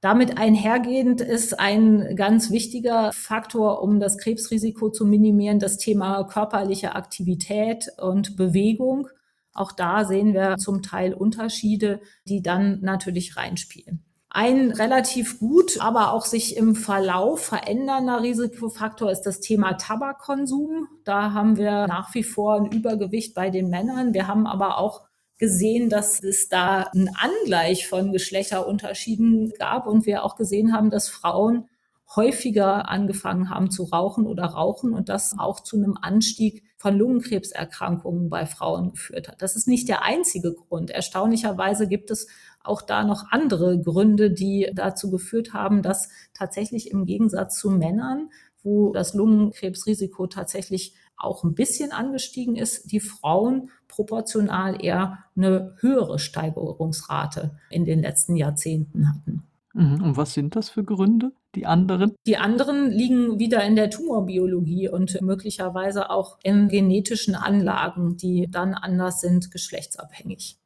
Damit 0.00 0.38
einhergehend 0.38 1.20
ist 1.20 1.58
ein 1.58 2.14
ganz 2.14 2.50
wichtiger 2.50 3.10
Faktor, 3.12 3.82
um 3.82 3.98
das 3.98 4.16
Krebsrisiko 4.16 4.90
zu 4.90 5.04
minimieren, 5.04 5.58
das 5.58 5.76
Thema 5.76 6.22
körperliche 6.24 6.94
Aktivität 6.94 7.88
und 8.00 8.36
Bewegung. 8.36 9.08
Auch 9.54 9.72
da 9.72 10.04
sehen 10.04 10.34
wir 10.34 10.56
zum 10.56 10.82
Teil 10.82 11.14
Unterschiede, 11.14 12.00
die 12.28 12.42
dann 12.42 12.80
natürlich 12.80 13.36
reinspielen. 13.36 14.04
Ein 14.30 14.70
relativ 14.70 15.40
gut, 15.40 15.80
aber 15.80 16.12
auch 16.12 16.26
sich 16.26 16.56
im 16.56 16.76
Verlauf 16.76 17.40
verändernder 17.40 18.22
Risikofaktor 18.22 19.10
ist 19.10 19.22
das 19.22 19.40
Thema 19.40 19.72
Tabakkonsum. 19.72 20.86
Da 21.04 21.32
haben 21.32 21.56
wir 21.56 21.88
nach 21.88 22.14
wie 22.14 22.22
vor 22.22 22.54
ein 22.54 22.66
Übergewicht 22.66 23.34
bei 23.34 23.50
den 23.50 23.68
Männern. 23.68 24.14
Wir 24.14 24.28
haben 24.28 24.46
aber 24.46 24.78
auch 24.78 25.07
gesehen, 25.38 25.88
dass 25.88 26.22
es 26.22 26.48
da 26.48 26.82
einen 26.82 27.10
Angleich 27.14 27.86
von 27.86 28.12
Geschlechterunterschieden 28.12 29.52
gab 29.58 29.86
und 29.86 30.04
wir 30.06 30.24
auch 30.24 30.36
gesehen 30.36 30.72
haben, 30.72 30.90
dass 30.90 31.08
Frauen 31.08 31.68
häufiger 32.14 32.88
angefangen 32.88 33.50
haben 33.50 33.70
zu 33.70 33.84
rauchen 33.84 34.26
oder 34.26 34.44
rauchen 34.44 34.92
und 34.94 35.08
das 35.08 35.38
auch 35.38 35.60
zu 35.60 35.76
einem 35.76 35.96
Anstieg 36.00 36.64
von 36.78 36.96
Lungenkrebserkrankungen 36.96 38.30
bei 38.30 38.46
Frauen 38.46 38.92
geführt 38.92 39.28
hat. 39.28 39.42
Das 39.42 39.56
ist 39.56 39.68
nicht 39.68 39.88
der 39.88 40.02
einzige 40.02 40.54
Grund. 40.54 40.90
Erstaunlicherweise 40.90 41.86
gibt 41.86 42.10
es 42.10 42.28
auch 42.62 42.82
da 42.82 43.04
noch 43.04 43.30
andere 43.30 43.80
Gründe, 43.80 44.30
die 44.30 44.70
dazu 44.74 45.10
geführt 45.10 45.52
haben, 45.52 45.82
dass 45.82 46.08
tatsächlich 46.34 46.90
im 46.90 47.04
Gegensatz 47.04 47.58
zu 47.58 47.70
Männern, 47.70 48.30
wo 48.62 48.92
das 48.92 49.14
Lungenkrebsrisiko 49.14 50.26
tatsächlich 50.26 50.94
auch 51.18 51.44
ein 51.44 51.54
bisschen 51.54 51.92
angestiegen 51.92 52.56
ist, 52.56 52.92
die 52.92 53.00
Frauen 53.00 53.70
proportional 53.88 54.84
eher 54.84 55.24
eine 55.36 55.74
höhere 55.80 56.18
Steigerungsrate 56.18 57.58
in 57.70 57.84
den 57.84 58.00
letzten 58.00 58.36
Jahrzehnten 58.36 59.08
hatten. 59.08 59.42
Mhm. 59.74 60.02
Und 60.02 60.16
was 60.16 60.34
sind 60.34 60.56
das 60.56 60.70
für 60.70 60.84
Gründe, 60.84 61.32
die 61.54 61.66
anderen? 61.66 62.14
Die 62.26 62.36
anderen 62.36 62.90
liegen 62.90 63.38
wieder 63.38 63.64
in 63.64 63.76
der 63.76 63.90
Tumorbiologie 63.90 64.88
und 64.88 65.20
möglicherweise 65.20 66.10
auch 66.10 66.38
in 66.42 66.68
genetischen 66.68 67.34
Anlagen, 67.34 68.16
die 68.16 68.48
dann 68.50 68.74
anders 68.74 69.20
sind, 69.20 69.50
geschlechtsabhängig. 69.50 70.58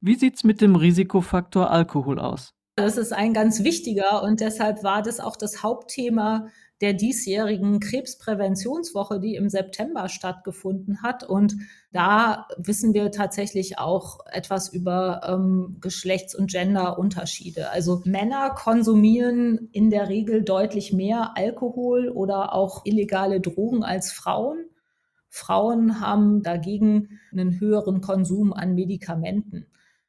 Wie 0.00 0.14
sieht 0.14 0.36
es 0.36 0.44
mit 0.44 0.60
dem 0.60 0.76
Risikofaktor 0.76 1.70
Alkohol 1.70 2.18
aus? 2.18 2.52
Das 2.76 2.96
ist 2.96 3.12
ein 3.12 3.34
ganz 3.34 3.64
wichtiger 3.64 4.22
und 4.22 4.38
deshalb 4.38 4.84
war 4.84 5.02
das 5.02 5.18
auch 5.18 5.34
das 5.34 5.64
Hauptthema 5.64 6.46
der 6.80 6.92
diesjährigen 6.92 7.80
Krebspräventionswoche, 7.80 9.18
die 9.18 9.34
im 9.34 9.48
September 9.48 10.08
stattgefunden 10.08 11.02
hat. 11.02 11.24
Und 11.24 11.56
da 11.92 12.46
wissen 12.56 12.94
wir 12.94 13.10
tatsächlich 13.10 13.78
auch 13.78 14.20
etwas 14.30 14.68
über 14.72 15.22
ähm, 15.26 15.78
Geschlechts- 15.80 16.36
und 16.36 16.50
Genderunterschiede. 16.50 17.70
Also 17.70 18.02
Männer 18.04 18.50
konsumieren 18.50 19.68
in 19.72 19.90
der 19.90 20.08
Regel 20.08 20.44
deutlich 20.44 20.92
mehr 20.92 21.32
Alkohol 21.36 22.10
oder 22.10 22.54
auch 22.54 22.84
illegale 22.84 23.40
Drogen 23.40 23.82
als 23.82 24.12
Frauen. 24.12 24.66
Frauen 25.30 26.00
haben 26.00 26.42
dagegen 26.42 27.18
einen 27.32 27.58
höheren 27.58 28.00
Konsum 28.00 28.52
an 28.52 28.74
Medikamenten. 28.74 29.66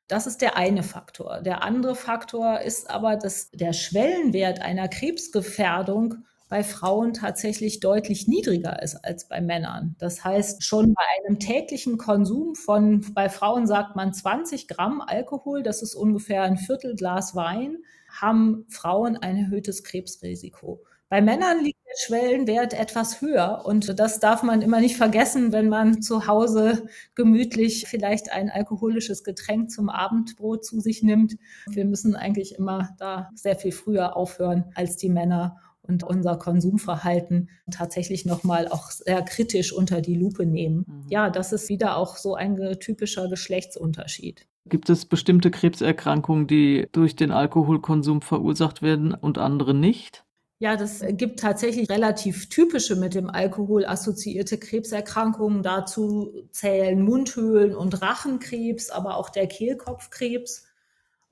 Das 0.08 0.26
ist 0.26 0.42
der 0.42 0.58
eine 0.58 0.82
Faktor. 0.82 1.42
Der 1.42 1.64
andere 1.64 1.94
Faktor 1.94 2.62
ist 2.62 2.90
aber, 2.90 3.16
dass 3.16 3.52
der 3.52 3.74
Schwellenwert 3.74 4.60
einer 4.60 4.88
Krebsgefährdung 4.88 6.26
bei 6.50 6.64
Frauen 6.64 7.14
tatsächlich 7.14 7.80
deutlich 7.80 8.28
niedriger 8.28 8.82
ist 8.82 8.96
als 9.06 9.28
bei 9.28 9.40
Männern. 9.40 9.96
Das 10.00 10.26
heißt, 10.26 10.64
schon 10.64 10.96
bei 10.96 11.04
einem 11.24 11.40
täglichen 11.40 11.98
Konsum 11.98 12.56
von, 12.56 13.06
bei 13.14 13.30
Frauen 13.30 13.68
sagt 13.68 13.96
man 13.96 14.14
20 14.14 14.68
Gramm 14.68 15.02
Alkohol, 15.02 15.62
das 15.62 15.84
ist 15.84 15.94
ungefähr 15.94 16.42
ein 16.42 16.58
Viertel 16.58 16.96
Glas 16.96 17.36
Wein, 17.36 17.78
haben 18.10 18.66
Frauen 18.68 19.16
ein 19.16 19.38
erhöhtes 19.38 19.84
Krebsrisiko. 19.84 20.84
Bei 21.08 21.22
Männern 21.22 21.64
liegt 21.64 21.80
der 21.88 21.98
Schwellenwert 21.98 22.74
etwas 22.74 23.22
höher 23.22 23.64
und 23.66 24.00
das 24.00 24.20
darf 24.20 24.44
man 24.44 24.62
immer 24.62 24.80
nicht 24.80 24.96
vergessen, 24.96 25.52
wenn 25.52 25.68
man 25.68 26.04
zu 26.04 26.28
Hause 26.28 26.88
gemütlich 27.16 27.88
vielleicht 27.88 28.32
ein 28.32 28.52
alkoholisches 28.52 29.24
Getränk 29.24 29.72
zum 29.72 29.90
Abendbrot 29.90 30.64
zu 30.64 30.80
sich 30.80 31.02
nimmt. 31.02 31.36
Wir 31.68 31.86
müssen 31.86 32.16
eigentlich 32.16 32.56
immer 32.56 32.90
da 33.00 33.32
sehr 33.34 33.56
viel 33.56 33.72
früher 33.72 34.16
aufhören 34.16 34.66
als 34.76 34.98
die 34.98 35.10
Männer 35.10 35.58
und 35.90 36.04
unser 36.04 36.38
Konsumverhalten 36.38 37.50
tatsächlich 37.72 38.26
nochmal 38.26 38.68
auch 38.68 38.92
sehr 38.92 39.22
kritisch 39.24 39.74
unter 39.74 40.02
die 40.02 40.16
Lupe 40.16 40.46
nehmen. 40.46 40.86
Mhm. 40.88 41.06
Ja, 41.10 41.30
das 41.30 41.52
ist 41.52 41.68
wieder 41.68 41.98
auch 41.98 42.16
so 42.16 42.36
ein 42.36 42.58
typischer 42.80 43.28
Geschlechtsunterschied. 43.28 44.48
Gibt 44.66 44.90
es 44.90 45.06
bestimmte 45.06 45.50
Krebserkrankungen, 45.50 46.46
die 46.46 46.88
durch 46.92 47.16
den 47.16 47.32
Alkoholkonsum 47.32 48.22
verursacht 48.22 48.82
werden 48.82 49.14
und 49.16 49.40
andere 49.40 49.74
nicht? 49.74 50.26
Ja, 50.62 50.76
das 50.76 51.02
gibt 51.12 51.40
tatsächlich 51.40 51.90
relativ 51.90 52.50
typische 52.50 52.98
mit 52.98 53.16
dem 53.16 53.30
Alkohol 53.30 53.86
assoziierte 53.86 54.58
Krebserkrankungen. 54.58 55.64
Dazu 55.64 56.34
zählen 56.52 57.02
Mundhöhlen- 57.02 57.76
und 57.76 58.02
Rachenkrebs, 58.02 58.90
aber 58.90 59.16
auch 59.16 59.30
der 59.30 59.48
Kehlkopfkrebs. 59.48 60.69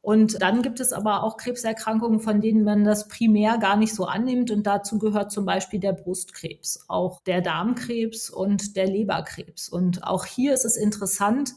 Und 0.08 0.42
dann 0.42 0.62
gibt 0.62 0.80
es 0.80 0.94
aber 0.94 1.22
auch 1.22 1.36
Krebserkrankungen, 1.36 2.22
von 2.22 2.40
denen 2.40 2.64
man 2.64 2.86
das 2.86 3.10
primär 3.10 3.58
gar 3.58 3.76
nicht 3.76 3.94
so 3.94 4.06
annimmt. 4.06 4.52
Und 4.52 4.66
dazu 4.66 5.00
gehört 5.00 5.34
zum 5.34 5.46
Beispiel 5.46 5.82
der 5.82 5.92
Brustkrebs, 5.92 6.86
auch 6.88 7.20
der 7.24 7.42
Darmkrebs 7.42 8.30
und 8.30 8.78
der 8.78 8.88
Leberkrebs. 8.88 9.68
Und 9.68 10.06
auch 10.06 10.24
hier 10.24 10.54
ist 10.54 10.64
es 10.64 10.78
interessant, 10.78 11.52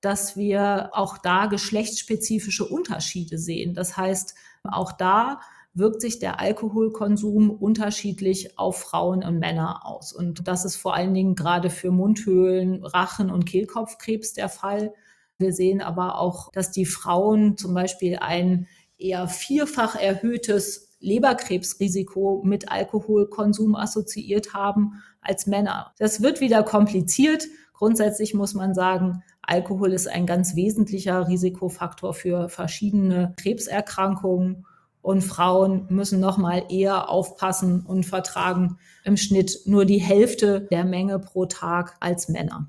dass 0.00 0.36
wir 0.36 0.90
auch 0.94 1.16
da 1.16 1.46
geschlechtsspezifische 1.46 2.64
Unterschiede 2.64 3.38
sehen. 3.38 3.72
Das 3.72 3.96
heißt, 3.96 4.34
auch 4.64 4.90
da 4.90 5.38
wirkt 5.72 6.00
sich 6.00 6.18
der 6.18 6.40
Alkoholkonsum 6.40 7.50
unterschiedlich 7.50 8.58
auf 8.58 8.80
Frauen 8.80 9.22
und 9.22 9.38
Männer 9.38 9.86
aus. 9.86 10.12
Und 10.12 10.48
das 10.48 10.64
ist 10.64 10.74
vor 10.74 10.96
allen 10.96 11.14
Dingen 11.14 11.36
gerade 11.36 11.70
für 11.70 11.92
Mundhöhlen, 11.92 12.84
Rachen 12.84 13.30
und 13.30 13.44
Kehlkopfkrebs 13.44 14.32
der 14.32 14.48
Fall. 14.48 14.92
Wir 15.38 15.52
sehen 15.52 15.80
aber 15.80 16.18
auch, 16.18 16.50
dass 16.52 16.70
die 16.70 16.86
Frauen 16.86 17.56
zum 17.56 17.74
Beispiel 17.74 18.18
ein 18.18 18.66
eher 18.98 19.28
vierfach 19.28 19.96
erhöhtes 19.96 20.96
Leberkrebsrisiko 21.00 22.42
mit 22.44 22.70
Alkoholkonsum 22.70 23.74
assoziiert 23.74 24.54
haben 24.54 25.02
als 25.20 25.46
Männer. 25.46 25.92
Das 25.98 26.22
wird 26.22 26.40
wieder 26.40 26.62
kompliziert. 26.62 27.46
Grundsätzlich 27.74 28.34
muss 28.34 28.54
man 28.54 28.74
sagen, 28.74 29.22
Alkohol 29.42 29.92
ist 29.92 30.08
ein 30.08 30.26
ganz 30.26 30.54
wesentlicher 30.54 31.26
Risikofaktor 31.28 32.14
für 32.14 32.48
verschiedene 32.48 33.34
Krebserkrankungen. 33.36 34.66
Und 35.00 35.22
Frauen 35.22 35.86
müssen 35.88 36.20
noch 36.20 36.38
mal 36.38 36.62
eher 36.68 37.10
aufpassen 37.10 37.84
und 37.84 38.06
vertragen 38.06 38.78
im 39.02 39.16
Schnitt 39.16 39.62
nur 39.64 39.84
die 39.84 39.98
Hälfte 39.98 40.60
der 40.60 40.84
Menge 40.84 41.18
pro 41.18 41.46
Tag 41.46 41.96
als 41.98 42.28
Männer. 42.28 42.68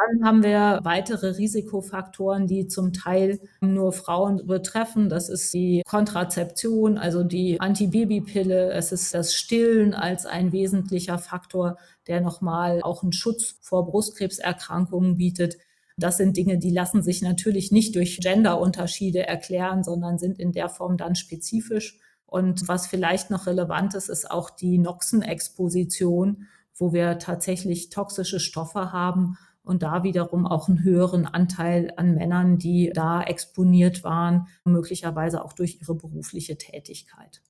Dann 0.00 0.24
haben 0.24 0.42
wir 0.42 0.80
weitere 0.84 1.36
Risikofaktoren, 1.36 2.46
die 2.46 2.68
zum 2.68 2.92
Teil 2.92 3.40
nur 3.60 3.92
Frauen 3.92 4.46
betreffen. 4.46 5.08
Das 5.08 5.28
ist 5.28 5.52
die 5.52 5.82
Kontrazeption, 5.86 6.98
also 6.98 7.24
die 7.24 7.60
Antibabypille. 7.60 8.70
Es 8.72 8.92
ist 8.92 9.12
das 9.12 9.34
Stillen 9.34 9.94
als 9.94 10.24
ein 10.24 10.52
wesentlicher 10.52 11.18
Faktor, 11.18 11.78
der 12.06 12.20
nochmal 12.20 12.80
auch 12.82 13.02
einen 13.02 13.12
Schutz 13.12 13.56
vor 13.60 13.86
Brustkrebserkrankungen 13.86 15.16
bietet. 15.16 15.56
Das 15.96 16.16
sind 16.16 16.36
Dinge, 16.36 16.58
die 16.58 16.70
lassen 16.70 17.02
sich 17.02 17.22
natürlich 17.22 17.72
nicht 17.72 17.96
durch 17.96 18.18
Genderunterschiede 18.20 19.26
erklären, 19.26 19.82
sondern 19.82 20.18
sind 20.18 20.38
in 20.38 20.52
der 20.52 20.68
Form 20.68 20.96
dann 20.96 21.16
spezifisch. 21.16 21.98
Und 22.24 22.68
was 22.68 22.86
vielleicht 22.86 23.30
noch 23.30 23.46
relevant 23.46 23.94
ist, 23.94 24.08
ist 24.08 24.30
auch 24.30 24.50
die 24.50 24.78
Noxenexposition, 24.78 26.46
wo 26.76 26.92
wir 26.92 27.18
tatsächlich 27.18 27.90
toxische 27.90 28.38
Stoffe 28.38 28.92
haben 28.92 29.36
und 29.68 29.82
da 29.82 30.02
wiederum 30.02 30.46
auch 30.46 30.68
einen 30.68 30.82
höheren 30.82 31.26
Anteil 31.26 31.92
an 31.96 32.14
Männern, 32.14 32.58
die 32.58 32.90
da 32.94 33.22
exponiert 33.22 34.02
waren, 34.04 34.48
möglicherweise 34.64 35.44
auch 35.44 35.52
durch 35.52 35.80
ihre 35.80 35.94
berufliche 35.94 36.58
Tätigkeit. 36.58 37.42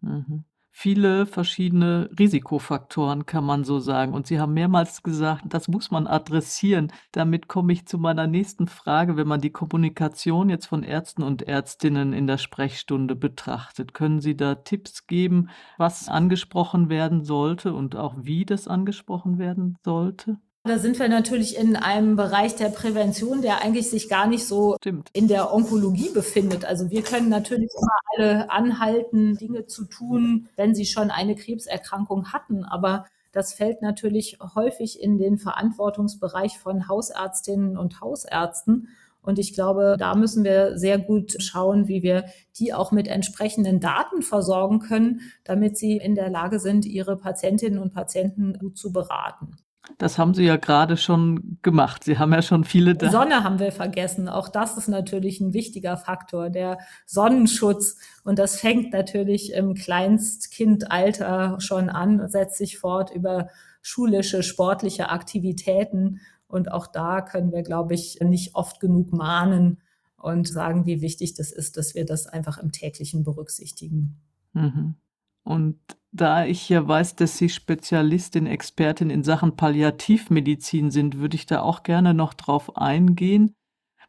Mhm 0.00 0.44
viele 0.78 1.24
verschiedene 1.24 2.10
Risikofaktoren, 2.18 3.24
kann 3.24 3.44
man 3.44 3.64
so 3.64 3.78
sagen. 3.78 4.12
Und 4.12 4.26
Sie 4.26 4.38
haben 4.38 4.52
mehrmals 4.52 5.02
gesagt, 5.02 5.44
das 5.48 5.68
muss 5.68 5.90
man 5.90 6.06
adressieren. 6.06 6.92
Damit 7.12 7.48
komme 7.48 7.72
ich 7.72 7.86
zu 7.86 7.96
meiner 7.96 8.26
nächsten 8.26 8.68
Frage. 8.68 9.16
Wenn 9.16 9.26
man 9.26 9.40
die 9.40 9.50
Kommunikation 9.50 10.50
jetzt 10.50 10.66
von 10.66 10.82
Ärzten 10.82 11.22
und 11.22 11.40
Ärztinnen 11.40 12.12
in 12.12 12.26
der 12.26 12.36
Sprechstunde 12.36 13.16
betrachtet, 13.16 13.94
können 13.94 14.20
Sie 14.20 14.36
da 14.36 14.54
Tipps 14.54 15.06
geben, 15.06 15.48
was 15.78 16.10
angesprochen 16.10 16.90
werden 16.90 17.24
sollte 17.24 17.72
und 17.72 17.96
auch 17.96 18.14
wie 18.18 18.44
das 18.44 18.68
angesprochen 18.68 19.38
werden 19.38 19.78
sollte? 19.82 20.36
Da 20.66 20.78
sind 20.78 20.98
wir 20.98 21.08
natürlich 21.08 21.56
in 21.56 21.76
einem 21.76 22.16
Bereich 22.16 22.56
der 22.56 22.70
Prävention, 22.70 23.40
der 23.40 23.62
eigentlich 23.62 23.88
sich 23.88 24.08
gar 24.08 24.26
nicht 24.26 24.44
so 24.46 24.76
Stimmt. 24.80 25.10
in 25.12 25.28
der 25.28 25.54
Onkologie 25.54 26.10
befindet. 26.12 26.64
Also 26.64 26.90
wir 26.90 27.02
können 27.02 27.28
natürlich 27.28 27.70
immer 27.78 27.92
alle 28.16 28.50
anhalten, 28.50 29.36
Dinge 29.36 29.66
zu 29.66 29.84
tun, 29.84 30.48
wenn 30.56 30.74
sie 30.74 30.84
schon 30.84 31.10
eine 31.10 31.36
Krebserkrankung 31.36 32.32
hatten. 32.32 32.64
Aber 32.64 33.06
das 33.30 33.54
fällt 33.54 33.80
natürlich 33.80 34.38
häufig 34.56 35.00
in 35.00 35.18
den 35.18 35.38
Verantwortungsbereich 35.38 36.58
von 36.58 36.88
Hausärztinnen 36.88 37.76
und 37.76 38.00
Hausärzten. 38.00 38.88
Und 39.22 39.38
ich 39.38 39.54
glaube, 39.54 39.96
da 39.98 40.14
müssen 40.14 40.42
wir 40.42 40.78
sehr 40.78 40.98
gut 40.98 41.36
schauen, 41.38 41.86
wie 41.86 42.02
wir 42.02 42.24
die 42.58 42.74
auch 42.74 42.92
mit 42.92 43.08
entsprechenden 43.08 43.78
Daten 43.78 44.22
versorgen 44.22 44.80
können, 44.80 45.20
damit 45.44 45.76
sie 45.76 45.96
in 45.96 46.14
der 46.14 46.30
Lage 46.30 46.58
sind, 46.58 46.86
ihre 46.86 47.16
Patientinnen 47.16 47.78
und 47.78 47.92
Patienten 47.92 48.58
gut 48.58 48.76
zu 48.76 48.92
beraten. 48.92 49.56
Das 49.98 50.18
haben 50.18 50.34
Sie 50.34 50.44
ja 50.44 50.56
gerade 50.56 50.96
schon 50.96 51.58
gemacht. 51.62 52.04
Sie 52.04 52.18
haben 52.18 52.32
ja 52.32 52.42
schon 52.42 52.64
viele 52.64 52.94
da. 52.94 53.10
Sonne 53.10 53.44
haben 53.44 53.58
wir 53.58 53.72
vergessen. 53.72 54.28
Auch 54.28 54.48
das 54.48 54.76
ist 54.76 54.88
natürlich 54.88 55.40
ein 55.40 55.54
wichtiger 55.54 55.96
Faktor, 55.96 56.50
der 56.50 56.78
Sonnenschutz. 57.06 57.96
Und 58.24 58.38
das 58.38 58.60
fängt 58.60 58.92
natürlich 58.92 59.52
im 59.52 59.74
Kleinstkindalter 59.74 61.56
schon 61.60 61.88
an, 61.88 62.28
setzt 62.28 62.58
sich 62.58 62.78
fort 62.78 63.10
über 63.10 63.48
schulische, 63.80 64.42
sportliche 64.42 65.08
Aktivitäten. 65.08 66.20
Und 66.48 66.70
auch 66.70 66.86
da 66.86 67.22
können 67.22 67.52
wir, 67.52 67.62
glaube 67.62 67.94
ich, 67.94 68.18
nicht 68.20 68.54
oft 68.54 68.80
genug 68.80 69.12
mahnen 69.12 69.78
und 70.16 70.48
sagen, 70.48 70.86
wie 70.86 71.00
wichtig 71.00 71.34
das 71.34 71.52
ist, 71.52 71.76
dass 71.76 71.94
wir 71.94 72.04
das 72.04 72.26
einfach 72.26 72.58
im 72.58 72.72
täglichen 72.72 73.24
berücksichtigen. 73.24 74.20
Mhm. 74.52 74.96
Und 75.44 75.78
da 76.16 76.44
ich 76.44 76.68
ja 76.68 76.86
weiß, 76.86 77.16
dass 77.16 77.38
Sie 77.38 77.48
Spezialistin, 77.48 78.46
Expertin 78.46 79.10
in 79.10 79.22
Sachen 79.22 79.56
Palliativmedizin 79.56 80.90
sind, 80.90 81.18
würde 81.18 81.36
ich 81.36 81.46
da 81.46 81.62
auch 81.62 81.82
gerne 81.82 82.14
noch 82.14 82.34
drauf 82.34 82.76
eingehen. 82.76 83.54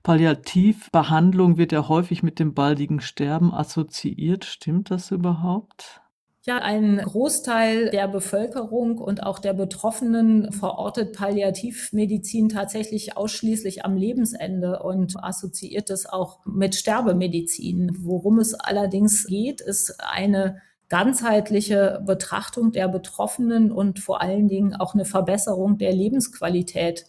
Palliativbehandlung 0.04 1.58
wird 1.58 1.72
ja 1.72 1.90
häufig 1.90 2.24
mit 2.24 2.40
dem 2.40 2.54
baldigen 2.54 3.02
Sterben 3.02 3.54
assoziiert. 3.54 4.46
Stimmt 4.46 4.90
das 4.90 5.12
überhaupt? 5.12 6.02
Ja, 6.48 6.60
ein 6.60 7.00
Großteil 7.00 7.90
der 7.90 8.08
Bevölkerung 8.08 9.00
und 9.00 9.22
auch 9.22 9.40
der 9.40 9.52
Betroffenen 9.52 10.54
verortet 10.54 11.14
Palliativmedizin 11.14 12.48
tatsächlich 12.48 13.18
ausschließlich 13.18 13.84
am 13.84 13.98
Lebensende 13.98 14.82
und 14.82 15.22
assoziiert 15.22 15.90
es 15.90 16.06
auch 16.06 16.40
mit 16.46 16.76
Sterbemedizin. 16.76 17.98
Worum 18.00 18.40
es 18.40 18.54
allerdings 18.54 19.28
geht, 19.28 19.60
ist 19.60 19.98
eine 20.00 20.62
ganzheitliche 20.90 22.02
Betrachtung 22.06 22.72
der 22.72 22.88
Betroffenen 22.88 23.72
und 23.72 24.00
vor 24.00 24.22
allen 24.22 24.48
Dingen 24.48 24.76
auch 24.76 24.94
eine 24.94 25.06
Verbesserung 25.06 25.78
der 25.78 25.94
Lebensqualität, 25.94 27.06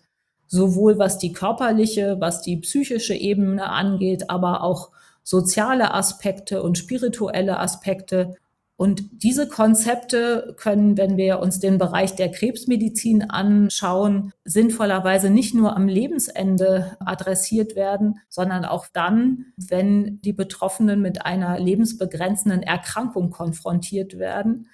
sowohl 0.46 0.98
was 0.98 1.18
die 1.18 1.32
körperliche, 1.32 2.16
was 2.20 2.42
die 2.42 2.56
psychische 2.56 3.14
Ebene 3.14 3.70
angeht, 3.70 4.30
aber 4.30 4.62
auch 4.62 4.90
soziale 5.22 5.94
Aspekte 5.94 6.62
und 6.62 6.78
spirituelle 6.78 7.58
Aspekte 7.58 8.36
und 8.80 9.24
diese 9.24 9.48
Konzepte 9.48 10.54
können, 10.56 10.96
wenn 10.96 11.16
wir 11.16 11.40
uns 11.40 11.58
den 11.58 11.78
Bereich 11.78 12.14
der 12.14 12.30
Krebsmedizin 12.30 13.28
anschauen, 13.28 14.32
sinnvollerweise 14.44 15.30
nicht 15.30 15.52
nur 15.52 15.74
am 15.74 15.88
Lebensende 15.88 16.96
adressiert 17.00 17.74
werden, 17.74 18.20
sondern 18.28 18.64
auch 18.64 18.86
dann, 18.86 19.46
wenn 19.56 20.20
die 20.20 20.32
Betroffenen 20.32 21.02
mit 21.02 21.26
einer 21.26 21.58
lebensbegrenzenden 21.58 22.62
Erkrankung 22.62 23.30
konfrontiert 23.30 24.16
werden. 24.16 24.68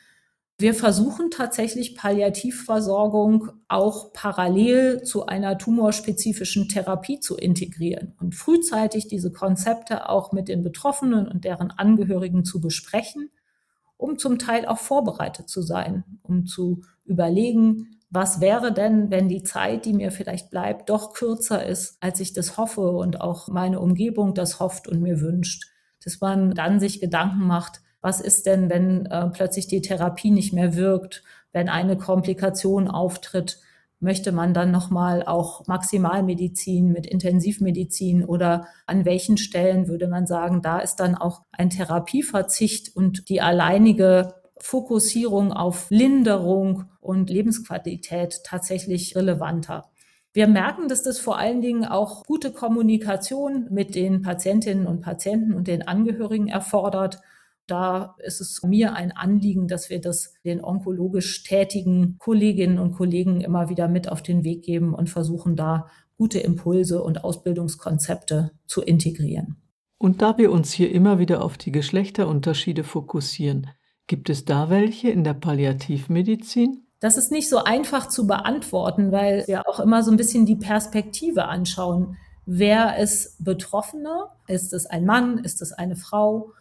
Wir 0.59 0.75
versuchen 0.75 1.31
tatsächlich 1.31 1.97
Palliativversorgung 1.97 3.53
auch 3.69 4.12
parallel 4.12 5.03
zu 5.03 5.25
einer 5.25 5.57
tumorspezifischen 5.57 6.69
Therapie 6.69 7.21
zu 7.21 7.38
integrieren 7.38 8.12
und 8.21 8.35
frühzeitig 8.35 9.09
diese 9.09 9.33
Konzepte 9.33 10.11
auch 10.11 10.33
mit 10.33 10.49
den 10.49 10.62
Betroffenen 10.62 11.27
und 11.27 11.47
deren 11.47 11.71
Angehörigen 11.71 12.45
zu 12.45 12.61
besprechen 12.61 13.31
um 14.05 14.19
zum 14.19 14.38
Teil 14.38 14.67
auch 14.67 14.79
vorbereitet 14.79 15.49
zu 15.49 15.62
sein, 15.62 16.05
um 16.23 16.45
zu 16.45 16.83
überlegen, 17.05 17.99
was 18.11 18.40
wäre 18.40 18.73
denn, 18.73 19.11
wenn 19.11 19.29
die 19.29 19.43
Zeit, 19.43 19.87
die 19.87 19.95
mir 19.95 20.12
vielleicht 20.12 20.51
bleibt, 20.51 20.90
doch 20.90 21.14
kürzer 21.14 21.67
ist, 21.67 21.97
als 22.01 22.21
ich 22.21 22.35
das 22.35 22.59
hoffe 22.59 22.90
und 22.90 23.21
auch 23.21 23.49
meine 23.49 23.81
Umgebung 23.81 24.35
das 24.35 24.61
hofft 24.61 24.87
und 24.87 25.01
mir 25.01 25.21
wünscht. 25.21 25.64
Dass 26.05 26.21
man 26.21 26.53
dann 26.53 26.81
sich 26.81 27.01
Gedanken 27.01 27.47
macht, 27.47 27.81
was 28.03 28.21
ist 28.21 28.45
denn, 28.45 28.69
wenn 28.69 29.07
äh, 29.07 29.31
plötzlich 29.31 29.67
die 29.67 29.81
Therapie 29.81 30.31
nicht 30.31 30.53
mehr 30.53 30.77
wirkt, 30.77 31.25
wenn 31.53 31.71
eine 31.71 31.97
Komplikation 31.97 32.88
auftritt, 32.88 33.59
möchte 34.05 34.31
man 34.31 34.55
dann 34.55 34.71
nochmal 34.71 35.25
auch 35.25 35.67
Maximalmedizin 35.67 36.93
mit 36.93 37.07
Intensivmedizin 37.07 38.25
oder 38.25 38.69
an 38.87 39.05
welchen 39.05 39.38
Stellen 39.38 39.88
würde 39.88 40.07
man 40.07 40.27
sagen, 40.27 40.62
da 40.62 40.79
ist 40.79 40.97
dann 40.97 41.17
auch 41.17 41.43
ein 41.51 41.71
Therapieverzicht 41.71 42.95
und 42.95 43.29
die 43.29 43.40
alleinige 43.40 44.35
Fokussierung 44.59 45.53
auf 45.53 45.87
Linderung 45.90 46.85
und 47.01 47.31
Lebensqualität 47.31 48.43
tatsächlich 48.45 49.17
relevanter. 49.17 49.90
Wir 50.33 50.49
merken, 50.49 50.88
dass 50.88 51.03
das 51.03 51.19
vor 51.19 51.38
allen 51.38 51.62
Dingen 51.62 51.85
auch 51.85 52.25
gute 52.25 52.53
Kommunikation 52.53 53.69
mit 53.71 53.95
den 53.95 54.21
Patientinnen 54.21 54.87
und 54.87 55.01
Patienten 55.01 55.55
und 55.55 55.67
den 55.67 55.87
Angehörigen 55.87 56.49
erfordert 56.49 57.21
da 57.66 58.14
ist 58.18 58.40
es 58.40 58.62
mir 58.62 58.94
ein 58.94 59.12
Anliegen, 59.12 59.68
dass 59.68 59.90
wir 59.90 60.00
das 60.00 60.35
den 60.44 60.62
onkologisch 60.62 61.42
tätigen 61.44 62.18
Kolleginnen 62.18 62.79
und 62.79 62.92
Kollegen 62.92 63.40
immer 63.40 63.68
wieder 63.68 63.88
mit 63.88 64.09
auf 64.09 64.22
den 64.22 64.44
Weg 64.44 64.62
geben 64.62 64.94
und 64.94 65.09
versuchen 65.09 65.57
da 65.57 65.87
gute 66.16 66.38
Impulse 66.38 67.03
und 67.03 67.24
Ausbildungskonzepte 67.24 68.53
zu 68.66 68.83
integrieren. 68.83 69.57
Und 69.98 70.20
da 70.20 70.37
wir 70.37 70.53
uns 70.53 70.72
hier 70.72 70.92
immer 70.92 71.18
wieder 71.18 71.42
auf 71.42 71.57
die 71.57 71.72
Geschlechterunterschiede 71.72 72.85
fokussieren, 72.85 73.68
gibt 74.07 74.29
es 74.29 74.44
da 74.44 74.68
welche 74.68 75.09
in 75.09 75.24
der 75.24 75.35
Palliativmedizin? 75.35 76.87
Das 77.00 77.16
ist 77.16 77.33
nicht 77.33 77.48
so 77.48 77.59
einfach 77.64 78.09
zu 78.09 78.27
beantworten, 78.27 79.12
weil 79.12 79.46
wir 79.46 79.68
auch 79.68 79.81
immer 79.81 80.03
so 80.03 80.11
ein 80.11 80.16
bisschen 80.16 80.46
die 80.46 80.57
Perspektive 80.57 81.46
anschauen. 81.46 82.16
Wer 82.46 82.98
ist 82.98 83.42
Betroffener? 83.42 84.37
Ist 84.46 84.72
es 84.72 84.87
ein 84.87 85.05
Mann? 85.05 85.38
Ist 85.38 85.62
es 85.62 85.72
eine 85.72 85.96
Frau? 85.96 86.53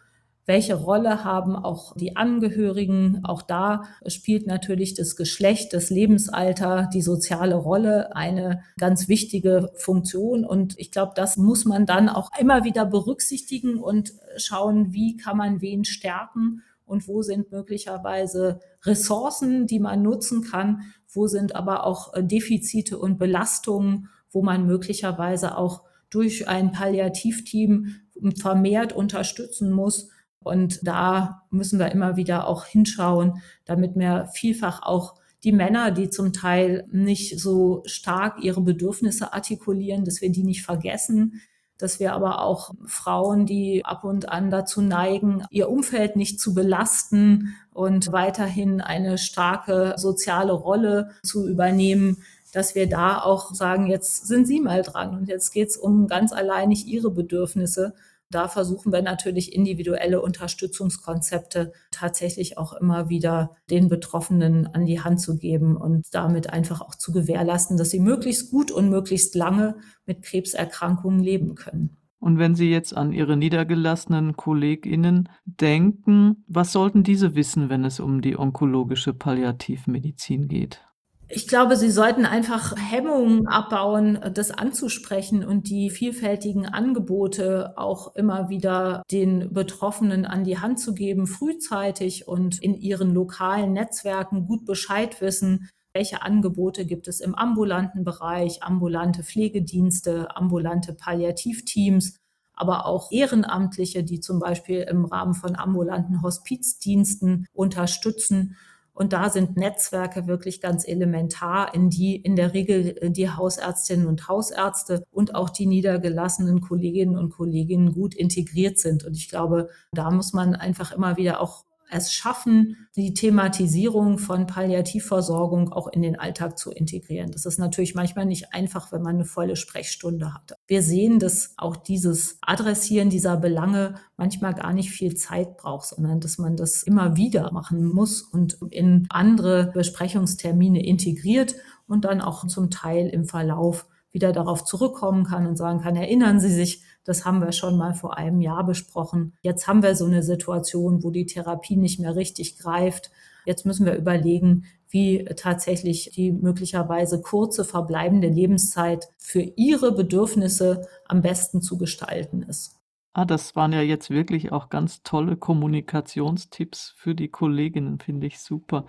Welche 0.46 0.74
Rolle 0.74 1.24
haben 1.24 1.56
auch 1.56 1.96
die 1.96 2.16
Angehörigen? 2.16 3.20
Auch 3.24 3.40
da 3.40 3.84
spielt 4.06 4.46
natürlich 4.46 4.92
das 4.92 5.16
Geschlecht, 5.16 5.72
das 5.72 5.88
Lebensalter, 5.88 6.90
die 6.92 7.00
soziale 7.00 7.54
Rolle 7.54 8.14
eine 8.14 8.62
ganz 8.78 9.08
wichtige 9.08 9.72
Funktion. 9.76 10.44
Und 10.44 10.78
ich 10.78 10.90
glaube, 10.90 11.12
das 11.16 11.38
muss 11.38 11.64
man 11.64 11.86
dann 11.86 12.10
auch 12.10 12.30
immer 12.38 12.64
wieder 12.64 12.84
berücksichtigen 12.84 13.78
und 13.78 14.12
schauen, 14.36 14.92
wie 14.92 15.16
kann 15.16 15.38
man 15.38 15.62
wen 15.62 15.84
stärken 15.84 16.62
und 16.84 17.08
wo 17.08 17.22
sind 17.22 17.50
möglicherweise 17.50 18.60
Ressourcen, 18.82 19.66
die 19.66 19.78
man 19.78 20.02
nutzen 20.02 20.42
kann, 20.42 20.82
wo 21.08 21.26
sind 21.26 21.56
aber 21.56 21.86
auch 21.86 22.12
Defizite 22.18 22.98
und 22.98 23.18
Belastungen, 23.18 24.08
wo 24.30 24.42
man 24.42 24.66
möglicherweise 24.66 25.56
auch 25.56 25.82
durch 26.10 26.48
ein 26.48 26.70
Palliativteam 26.72 27.96
vermehrt 28.38 28.92
unterstützen 28.92 29.70
muss. 29.72 30.10
Und 30.44 30.86
da 30.86 31.42
müssen 31.50 31.78
wir 31.78 31.90
immer 31.90 32.16
wieder 32.16 32.46
auch 32.46 32.64
hinschauen, 32.66 33.42
damit 33.64 33.96
wir 33.96 34.28
vielfach 34.32 34.82
auch 34.82 35.14
die 35.42 35.52
Männer, 35.52 35.90
die 35.90 36.10
zum 36.10 36.32
Teil 36.32 36.86
nicht 36.90 37.38
so 37.38 37.82
stark 37.86 38.42
ihre 38.42 38.60
Bedürfnisse 38.60 39.32
artikulieren, 39.32 40.04
dass 40.04 40.20
wir 40.20 40.30
die 40.30 40.44
nicht 40.44 40.62
vergessen, 40.62 41.40
dass 41.78 41.98
wir 41.98 42.12
aber 42.12 42.40
auch 42.40 42.74
Frauen, 42.86 43.46
die 43.46 43.84
ab 43.84 44.04
und 44.04 44.28
an 44.28 44.50
dazu 44.50 44.80
neigen, 44.80 45.44
ihr 45.50 45.68
Umfeld 45.68 46.16
nicht 46.16 46.40
zu 46.40 46.54
belasten 46.54 47.54
und 47.72 48.12
weiterhin 48.12 48.80
eine 48.80 49.18
starke 49.18 49.94
soziale 49.96 50.52
Rolle 50.52 51.10
zu 51.22 51.48
übernehmen, 51.48 52.18
dass 52.52 52.74
wir 52.74 52.88
da 52.88 53.20
auch 53.20 53.52
sagen, 53.52 53.86
jetzt 53.88 54.26
sind 54.26 54.46
Sie 54.46 54.60
mal 54.60 54.82
dran 54.82 55.16
und 55.16 55.28
jetzt 55.28 55.50
geht 55.50 55.70
es 55.70 55.76
um 55.76 56.06
ganz 56.06 56.32
alleinig 56.32 56.86
Ihre 56.86 57.10
Bedürfnisse 57.10 57.94
da 58.30 58.48
versuchen 58.48 58.92
wir 58.92 59.02
natürlich 59.02 59.54
individuelle 59.54 60.20
Unterstützungskonzepte 60.20 61.72
tatsächlich 61.90 62.58
auch 62.58 62.72
immer 62.72 63.08
wieder 63.08 63.56
den 63.70 63.88
Betroffenen 63.88 64.66
an 64.66 64.86
die 64.86 65.00
Hand 65.00 65.20
zu 65.20 65.36
geben 65.36 65.76
und 65.76 66.06
damit 66.12 66.50
einfach 66.50 66.80
auch 66.80 66.94
zu 66.94 67.12
gewährleisten, 67.12 67.76
dass 67.76 67.90
sie 67.90 68.00
möglichst 68.00 68.50
gut 68.50 68.70
und 68.70 68.88
möglichst 68.88 69.34
lange 69.34 69.76
mit 70.06 70.22
Krebserkrankungen 70.22 71.20
leben 71.20 71.54
können. 71.54 71.96
Und 72.24 72.38
wenn 72.38 72.54
Sie 72.54 72.70
jetzt 72.70 72.96
an 72.96 73.12
Ihre 73.12 73.36
niedergelassenen 73.36 74.34
KollegInnen 74.34 75.28
denken, 75.44 76.42
was 76.46 76.72
sollten 76.72 77.02
diese 77.02 77.34
wissen, 77.34 77.68
wenn 77.68 77.84
es 77.84 78.00
um 78.00 78.22
die 78.22 78.38
onkologische 78.38 79.12
Palliativmedizin 79.12 80.48
geht? 80.48 80.80
Ich 81.28 81.48
glaube, 81.48 81.76
sie 81.76 81.90
sollten 81.90 82.26
einfach 82.26 82.74
Hemmungen 82.76 83.46
abbauen, 83.46 84.18
das 84.34 84.50
anzusprechen 84.50 85.44
und 85.44 85.68
die 85.70 85.88
vielfältigen 85.88 86.66
Angebote 86.66 87.74
auch 87.76 88.14
immer 88.14 88.50
wieder 88.50 89.02
den 89.10 89.52
Betroffenen 89.52 90.26
an 90.26 90.44
die 90.44 90.58
Hand 90.58 90.80
zu 90.80 90.94
geben, 90.94 91.26
frühzeitig 91.26 92.28
und 92.28 92.62
in 92.62 92.74
ihren 92.74 93.14
lokalen 93.14 93.72
Netzwerken 93.72 94.46
gut 94.46 94.66
Bescheid 94.66 95.20
wissen, 95.22 95.70
welche 95.94 96.22
Angebote 96.22 96.84
gibt 96.84 97.08
es 97.08 97.20
im 97.20 97.34
ambulanten 97.34 98.04
Bereich, 98.04 98.62
ambulante 98.62 99.22
Pflegedienste, 99.22 100.36
ambulante 100.36 100.92
Palliativteams, 100.92 102.16
aber 102.52 102.86
auch 102.86 103.10
Ehrenamtliche, 103.10 104.04
die 104.04 104.20
zum 104.20 104.40
Beispiel 104.40 104.80
im 104.80 105.04
Rahmen 105.04 105.34
von 105.34 105.56
ambulanten 105.56 106.22
Hospizdiensten 106.22 107.46
unterstützen 107.52 108.56
und 108.94 109.12
da 109.12 109.28
sind 109.28 109.56
Netzwerke 109.56 110.28
wirklich 110.28 110.60
ganz 110.60 110.86
elementar, 110.86 111.74
in 111.74 111.90
die 111.90 112.14
in 112.14 112.36
der 112.36 112.54
Regel 112.54 112.96
äh, 113.00 113.10
die 113.10 113.28
Hausärztinnen 113.28 114.06
und 114.06 114.28
Hausärzte 114.28 115.04
und 115.10 115.34
auch 115.34 115.50
die 115.50 115.66
niedergelassenen 115.66 116.60
Kolleginnen 116.60 117.18
und 117.18 117.30
Kollegen 117.30 117.92
gut 117.92 118.14
integriert 118.14 118.78
sind. 118.78 119.04
Und 119.04 119.16
ich 119.16 119.28
glaube, 119.28 119.68
da 119.92 120.10
muss 120.12 120.32
man 120.32 120.54
einfach 120.54 120.92
immer 120.92 121.16
wieder 121.16 121.40
auch 121.40 121.64
es 121.94 122.12
schaffen, 122.12 122.88
die 122.96 123.14
Thematisierung 123.14 124.18
von 124.18 124.46
Palliativversorgung 124.46 125.72
auch 125.72 125.88
in 125.88 126.02
den 126.02 126.18
Alltag 126.18 126.58
zu 126.58 126.70
integrieren. 126.70 127.30
Das 127.30 127.46
ist 127.46 127.58
natürlich 127.58 127.94
manchmal 127.94 128.26
nicht 128.26 128.52
einfach, 128.52 128.92
wenn 128.92 129.02
man 129.02 129.14
eine 129.14 129.24
volle 129.24 129.56
Sprechstunde 129.56 130.34
hat. 130.34 130.56
Wir 130.66 130.82
sehen, 130.82 131.18
dass 131.18 131.54
auch 131.56 131.76
dieses 131.76 132.38
Adressieren 132.40 133.10
dieser 133.10 133.36
Belange 133.36 133.94
manchmal 134.16 134.54
gar 134.54 134.72
nicht 134.72 134.90
viel 134.90 135.14
Zeit 135.14 135.56
braucht, 135.56 135.86
sondern 135.86 136.20
dass 136.20 136.38
man 136.38 136.56
das 136.56 136.82
immer 136.82 137.16
wieder 137.16 137.52
machen 137.52 137.84
muss 137.84 138.22
und 138.22 138.58
in 138.70 139.06
andere 139.08 139.70
Besprechungstermine 139.72 140.84
integriert 140.84 141.54
und 141.86 142.04
dann 142.04 142.20
auch 142.20 142.46
zum 142.46 142.70
Teil 142.70 143.08
im 143.08 143.24
Verlauf 143.24 143.86
wieder 144.10 144.32
darauf 144.32 144.64
zurückkommen 144.64 145.24
kann 145.24 145.46
und 145.46 145.56
sagen 145.56 145.80
kann, 145.80 145.96
erinnern 145.96 146.40
Sie 146.40 146.52
sich, 146.52 146.82
das 147.04 147.24
haben 147.24 147.40
wir 147.40 147.52
schon 147.52 147.76
mal 147.76 147.94
vor 147.94 148.16
einem 148.16 148.40
Jahr 148.40 148.64
besprochen. 148.64 149.34
Jetzt 149.42 149.68
haben 149.68 149.82
wir 149.82 149.94
so 149.94 150.06
eine 150.06 150.22
Situation, 150.22 151.02
wo 151.02 151.10
die 151.10 151.26
Therapie 151.26 151.76
nicht 151.76 152.00
mehr 152.00 152.16
richtig 152.16 152.58
greift. 152.58 153.10
Jetzt 153.44 153.66
müssen 153.66 153.84
wir 153.84 153.94
überlegen, 153.94 154.64
wie 154.88 155.24
tatsächlich 155.36 156.10
die 156.14 156.32
möglicherweise 156.32 157.20
kurze 157.20 157.64
verbleibende 157.64 158.28
Lebenszeit 158.28 159.08
für 159.18 159.40
ihre 159.40 159.92
Bedürfnisse 159.92 160.86
am 161.06 161.20
besten 161.20 161.60
zu 161.60 161.76
gestalten 161.76 162.42
ist. 162.42 162.80
Ah, 163.12 163.24
das 163.24 163.54
waren 163.54 163.72
ja 163.72 163.82
jetzt 163.82 164.10
wirklich 164.10 164.50
auch 164.50 164.70
ganz 164.70 165.02
tolle 165.02 165.36
Kommunikationstipps 165.36 166.94
für 166.96 167.14
die 167.14 167.28
Kolleginnen, 167.28 168.00
finde 168.00 168.26
ich 168.26 168.40
super. 168.40 168.86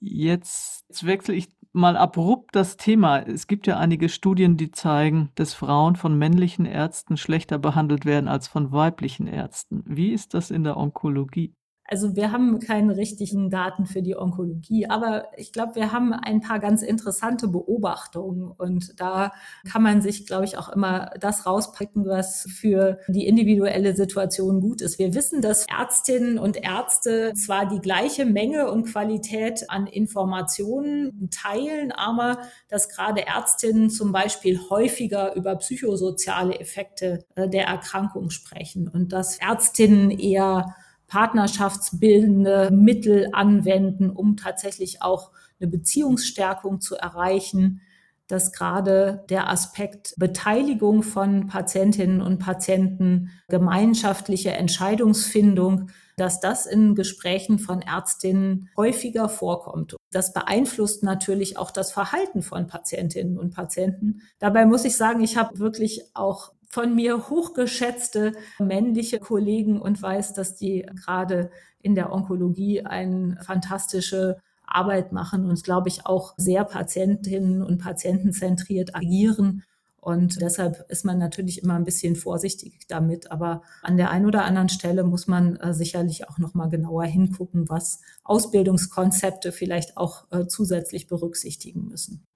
Jetzt 0.00 1.04
wechsle 1.04 1.34
ich 1.34 1.48
mal 1.74 1.96
abrupt 1.96 2.54
das 2.56 2.76
Thema. 2.76 3.18
Es 3.20 3.46
gibt 3.46 3.66
ja 3.66 3.78
einige 3.78 4.08
Studien, 4.08 4.56
die 4.56 4.70
zeigen, 4.70 5.30
dass 5.34 5.54
Frauen 5.54 5.96
von 5.96 6.16
männlichen 6.16 6.66
Ärzten 6.66 7.16
schlechter 7.16 7.58
behandelt 7.58 8.04
werden 8.04 8.28
als 8.28 8.48
von 8.48 8.72
weiblichen 8.72 9.26
Ärzten. 9.26 9.82
Wie 9.86 10.12
ist 10.12 10.34
das 10.34 10.50
in 10.50 10.64
der 10.64 10.76
Onkologie? 10.76 11.54
Also 11.94 12.16
wir 12.16 12.32
haben 12.32 12.58
keine 12.58 12.96
richtigen 12.96 13.50
Daten 13.50 13.86
für 13.86 14.02
die 14.02 14.16
Onkologie, 14.16 14.88
aber 14.90 15.28
ich 15.36 15.52
glaube, 15.52 15.76
wir 15.76 15.92
haben 15.92 16.12
ein 16.12 16.40
paar 16.40 16.58
ganz 16.58 16.82
interessante 16.82 17.46
Beobachtungen 17.46 18.50
und 18.50 18.98
da 18.98 19.30
kann 19.70 19.84
man 19.84 20.02
sich, 20.02 20.26
glaube 20.26 20.44
ich, 20.44 20.58
auch 20.58 20.68
immer 20.70 21.12
das 21.20 21.46
rauspicken, 21.46 22.04
was 22.04 22.48
für 22.50 22.98
die 23.06 23.28
individuelle 23.28 23.94
Situation 23.94 24.60
gut 24.60 24.80
ist. 24.80 24.98
Wir 24.98 25.14
wissen, 25.14 25.40
dass 25.40 25.68
Ärztinnen 25.68 26.36
und 26.36 26.56
Ärzte 26.56 27.32
zwar 27.34 27.68
die 27.68 27.78
gleiche 27.78 28.26
Menge 28.26 28.72
und 28.72 28.86
Qualität 28.86 29.70
an 29.70 29.86
Informationen 29.86 31.30
teilen, 31.30 31.92
aber 31.92 32.38
dass 32.68 32.88
gerade 32.88 33.24
Ärztinnen 33.24 33.88
zum 33.88 34.10
Beispiel 34.10 34.58
häufiger 34.68 35.36
über 35.36 35.54
psychosoziale 35.54 36.58
Effekte 36.58 37.24
äh, 37.36 37.48
der 37.48 37.66
Erkrankung 37.68 38.30
sprechen 38.30 38.88
und 38.88 39.12
dass 39.12 39.38
Ärztinnen 39.38 40.10
eher 40.10 40.74
partnerschaftsbildende 41.14 42.72
Mittel 42.72 43.28
anwenden, 43.30 44.10
um 44.10 44.36
tatsächlich 44.36 45.00
auch 45.00 45.30
eine 45.60 45.70
Beziehungsstärkung 45.70 46.80
zu 46.80 46.96
erreichen, 46.96 47.82
dass 48.26 48.50
gerade 48.50 49.24
der 49.28 49.48
Aspekt 49.48 50.14
Beteiligung 50.16 51.04
von 51.04 51.46
Patientinnen 51.46 52.20
und 52.20 52.40
Patienten, 52.40 53.30
gemeinschaftliche 53.46 54.50
Entscheidungsfindung, 54.54 55.90
dass 56.16 56.40
das 56.40 56.66
in 56.66 56.96
Gesprächen 56.96 57.60
von 57.60 57.80
Ärztinnen 57.80 58.70
häufiger 58.76 59.28
vorkommt. 59.28 59.94
Das 60.10 60.32
beeinflusst 60.32 61.04
natürlich 61.04 61.58
auch 61.58 61.70
das 61.70 61.92
Verhalten 61.92 62.42
von 62.42 62.66
Patientinnen 62.66 63.38
und 63.38 63.54
Patienten. 63.54 64.22
Dabei 64.40 64.66
muss 64.66 64.84
ich 64.84 64.96
sagen, 64.96 65.22
ich 65.22 65.36
habe 65.36 65.60
wirklich 65.60 66.02
auch 66.14 66.54
von 66.74 66.92
mir 66.92 67.30
hochgeschätzte 67.30 68.32
männliche 68.58 69.20
Kollegen 69.20 69.80
und 69.80 70.02
weiß, 70.02 70.32
dass 70.32 70.56
die 70.56 70.84
gerade 71.04 71.52
in 71.80 71.94
der 71.94 72.12
Onkologie 72.12 72.84
eine 72.84 73.38
fantastische 73.46 74.38
Arbeit 74.66 75.12
machen 75.12 75.48
und, 75.48 75.62
glaube 75.62 75.88
ich, 75.88 76.04
auch 76.04 76.34
sehr 76.36 76.64
Patientinnen 76.64 77.62
und 77.62 77.78
Patienten 77.78 78.32
zentriert 78.32 78.96
agieren. 78.96 79.62
Und 80.00 80.40
deshalb 80.40 80.84
ist 80.88 81.04
man 81.04 81.16
natürlich 81.18 81.62
immer 81.62 81.74
ein 81.74 81.84
bisschen 81.84 82.16
vorsichtig 82.16 82.80
damit. 82.88 83.30
Aber 83.30 83.62
an 83.82 83.96
der 83.96 84.10
einen 84.10 84.26
oder 84.26 84.44
anderen 84.44 84.68
Stelle 84.68 85.04
muss 85.04 85.28
man 85.28 85.54
äh, 85.58 85.72
sicherlich 85.74 86.28
auch 86.28 86.38
noch 86.38 86.54
mal 86.54 86.70
genauer 86.70 87.04
hingucken, 87.04 87.68
was 87.68 88.00
Ausbildungskonzepte 88.24 89.52
vielleicht 89.52 89.96
auch 89.96 90.24
äh, 90.32 90.48
zusätzlich 90.48 91.06
berücksichtigen 91.06 91.86
müssen. 91.86 92.26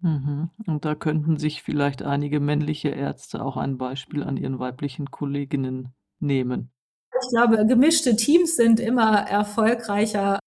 Mhm. 0.00 0.50
Und 0.66 0.84
da 0.84 0.94
könnten 0.94 1.38
sich 1.38 1.62
vielleicht 1.62 2.02
einige 2.02 2.40
männliche 2.40 2.88
Ärzte 2.88 3.42
auch 3.42 3.56
ein 3.56 3.78
Beispiel 3.78 4.22
an 4.22 4.36
ihren 4.36 4.58
weiblichen 4.58 5.10
Kolleginnen 5.10 5.94
nehmen. 6.18 6.70
Ich 7.22 7.30
glaube, 7.30 7.66
gemischte 7.66 8.14
Teams 8.16 8.56
sind 8.56 8.78
immer 8.78 9.16
erfolgreicher. 9.20 10.38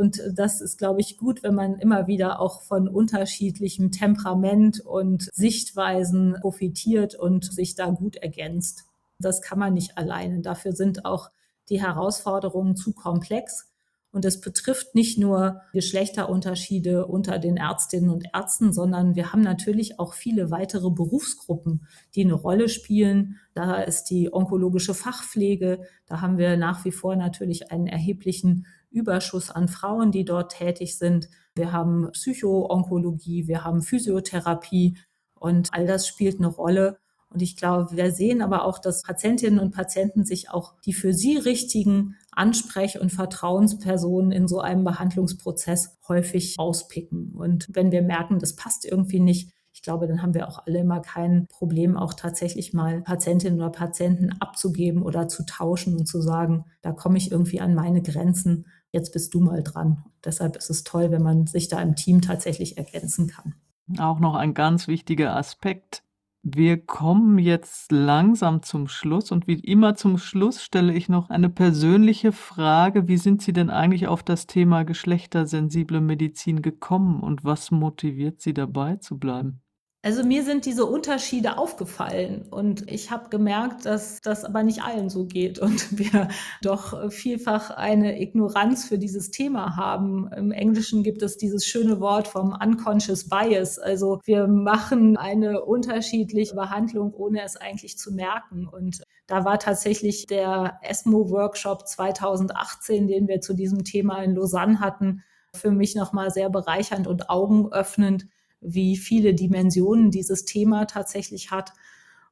Und 0.00 0.22
das 0.34 0.60
ist, 0.60 0.78
glaube 0.78 1.00
ich, 1.00 1.16
gut, 1.16 1.42
wenn 1.42 1.54
man 1.56 1.78
immer 1.78 2.06
wieder 2.06 2.40
auch 2.40 2.62
von 2.62 2.88
unterschiedlichem 2.88 3.90
Temperament 3.90 4.80
und 4.80 5.28
Sichtweisen 5.32 6.36
profitiert 6.40 7.16
und 7.16 7.52
sich 7.52 7.74
da 7.74 7.90
gut 7.90 8.16
ergänzt. 8.16 8.84
Das 9.18 9.42
kann 9.42 9.58
man 9.58 9.74
nicht 9.74 9.98
alleine. 9.98 10.40
Dafür 10.40 10.72
sind 10.72 11.04
auch 11.04 11.30
die 11.68 11.82
Herausforderungen 11.82 12.76
zu 12.76 12.92
komplex. 12.92 13.71
Und 14.12 14.26
es 14.26 14.42
betrifft 14.42 14.94
nicht 14.94 15.18
nur 15.18 15.62
Geschlechterunterschiede 15.72 17.06
unter 17.06 17.38
den 17.38 17.56
Ärztinnen 17.56 18.10
und 18.10 18.26
Ärzten, 18.34 18.74
sondern 18.74 19.14
wir 19.14 19.32
haben 19.32 19.40
natürlich 19.40 19.98
auch 19.98 20.12
viele 20.12 20.50
weitere 20.50 20.90
Berufsgruppen, 20.90 21.86
die 22.14 22.24
eine 22.24 22.34
Rolle 22.34 22.68
spielen. 22.68 23.38
Da 23.54 23.80
ist 23.80 24.04
die 24.04 24.30
onkologische 24.30 24.92
Fachpflege. 24.92 25.80
Da 26.06 26.20
haben 26.20 26.36
wir 26.36 26.58
nach 26.58 26.84
wie 26.84 26.92
vor 26.92 27.16
natürlich 27.16 27.72
einen 27.72 27.86
erheblichen 27.86 28.66
Überschuss 28.90 29.50
an 29.50 29.68
Frauen, 29.68 30.12
die 30.12 30.26
dort 30.26 30.52
tätig 30.52 30.98
sind. 30.98 31.30
Wir 31.54 31.72
haben 31.72 32.10
Psychoonkologie, 32.12 33.48
wir 33.48 33.64
haben 33.64 33.80
Physiotherapie 33.80 34.98
und 35.34 35.72
all 35.72 35.86
das 35.86 36.06
spielt 36.06 36.38
eine 36.38 36.48
Rolle. 36.48 36.98
Und 37.30 37.40
ich 37.40 37.56
glaube, 37.56 37.96
wir 37.96 38.12
sehen 38.12 38.42
aber 38.42 38.66
auch, 38.66 38.78
dass 38.78 39.02
Patientinnen 39.02 39.58
und 39.58 39.74
Patienten 39.74 40.26
sich 40.26 40.50
auch 40.50 40.74
die 40.84 40.92
für 40.92 41.14
sie 41.14 41.38
richtigen 41.38 42.16
Ansprech- 42.32 42.98
und 42.98 43.10
Vertrauenspersonen 43.10 44.32
in 44.32 44.48
so 44.48 44.60
einem 44.60 44.84
Behandlungsprozess 44.84 45.98
häufig 46.08 46.56
auspicken. 46.58 47.32
Und 47.34 47.68
wenn 47.72 47.92
wir 47.92 48.02
merken, 48.02 48.38
das 48.38 48.56
passt 48.56 48.84
irgendwie 48.84 49.20
nicht, 49.20 49.52
ich 49.74 49.82
glaube, 49.82 50.06
dann 50.06 50.22
haben 50.22 50.34
wir 50.34 50.48
auch 50.48 50.66
alle 50.66 50.80
immer 50.80 51.00
kein 51.00 51.46
Problem, 51.48 51.96
auch 51.96 52.14
tatsächlich 52.14 52.74
mal 52.74 53.00
Patientinnen 53.02 53.58
oder 53.58 53.70
Patienten 53.70 54.30
abzugeben 54.38 55.02
oder 55.02 55.28
zu 55.28 55.44
tauschen 55.46 55.96
und 55.96 56.06
zu 56.06 56.20
sagen, 56.20 56.66
da 56.82 56.92
komme 56.92 57.16
ich 57.16 57.32
irgendwie 57.32 57.60
an 57.60 57.74
meine 57.74 58.02
Grenzen, 58.02 58.66
jetzt 58.92 59.12
bist 59.12 59.32
du 59.34 59.40
mal 59.40 59.62
dran. 59.62 60.04
Deshalb 60.24 60.56
ist 60.56 60.70
es 60.70 60.84
toll, 60.84 61.10
wenn 61.10 61.22
man 61.22 61.46
sich 61.46 61.68
da 61.68 61.80
im 61.80 61.96
Team 61.96 62.20
tatsächlich 62.20 62.76
ergänzen 62.76 63.28
kann. 63.28 63.54
Auch 63.98 64.20
noch 64.20 64.34
ein 64.34 64.54
ganz 64.54 64.88
wichtiger 64.88 65.34
Aspekt. 65.34 66.02
Wir 66.44 66.84
kommen 66.84 67.38
jetzt 67.38 67.92
langsam 67.92 68.62
zum 68.62 68.88
Schluss 68.88 69.30
und 69.30 69.46
wie 69.46 69.60
immer 69.60 69.94
zum 69.94 70.18
Schluss 70.18 70.60
stelle 70.60 70.92
ich 70.92 71.08
noch 71.08 71.30
eine 71.30 71.48
persönliche 71.48 72.32
Frage. 72.32 73.06
Wie 73.06 73.16
sind 73.16 73.42
Sie 73.42 73.52
denn 73.52 73.70
eigentlich 73.70 74.08
auf 74.08 74.24
das 74.24 74.48
Thema 74.48 74.82
geschlechtersensible 74.84 76.00
Medizin 76.00 76.60
gekommen 76.60 77.20
und 77.20 77.44
was 77.44 77.70
motiviert 77.70 78.40
Sie 78.40 78.54
dabei 78.54 78.96
zu 78.96 79.18
bleiben? 79.18 79.62
Also 80.04 80.24
mir 80.24 80.42
sind 80.42 80.66
diese 80.66 80.84
Unterschiede 80.84 81.58
aufgefallen 81.58 82.48
und 82.50 82.90
ich 82.90 83.12
habe 83.12 83.28
gemerkt, 83.28 83.86
dass 83.86 84.20
das 84.20 84.44
aber 84.44 84.64
nicht 84.64 84.82
allen 84.82 85.08
so 85.08 85.26
geht 85.26 85.60
und 85.60 85.96
wir 85.96 86.26
doch 86.60 87.12
vielfach 87.12 87.70
eine 87.70 88.20
Ignoranz 88.20 88.84
für 88.84 88.98
dieses 88.98 89.30
Thema 89.30 89.76
haben. 89.76 90.28
Im 90.36 90.50
Englischen 90.50 91.04
gibt 91.04 91.22
es 91.22 91.36
dieses 91.36 91.64
schöne 91.66 92.00
Wort 92.00 92.26
vom 92.26 92.52
unconscious 92.52 93.28
bias. 93.28 93.78
Also 93.78 94.20
wir 94.24 94.48
machen 94.48 95.16
eine 95.16 95.64
unterschiedliche 95.64 96.56
Behandlung, 96.56 97.14
ohne 97.14 97.44
es 97.44 97.56
eigentlich 97.56 97.96
zu 97.96 98.12
merken. 98.12 98.66
Und 98.66 99.04
da 99.28 99.44
war 99.44 99.60
tatsächlich 99.60 100.26
der 100.26 100.80
ESMO-Workshop 100.82 101.86
2018, 101.86 103.06
den 103.06 103.28
wir 103.28 103.40
zu 103.40 103.54
diesem 103.54 103.84
Thema 103.84 104.20
in 104.24 104.34
Lausanne 104.34 104.80
hatten, 104.80 105.22
für 105.54 105.70
mich 105.70 105.94
nochmal 105.94 106.32
sehr 106.32 106.50
bereichernd 106.50 107.06
und 107.06 107.30
augenöffnend 107.30 108.26
wie 108.62 108.96
viele 108.96 109.34
Dimensionen 109.34 110.10
dieses 110.10 110.44
Thema 110.44 110.86
tatsächlich 110.86 111.50
hat. 111.50 111.72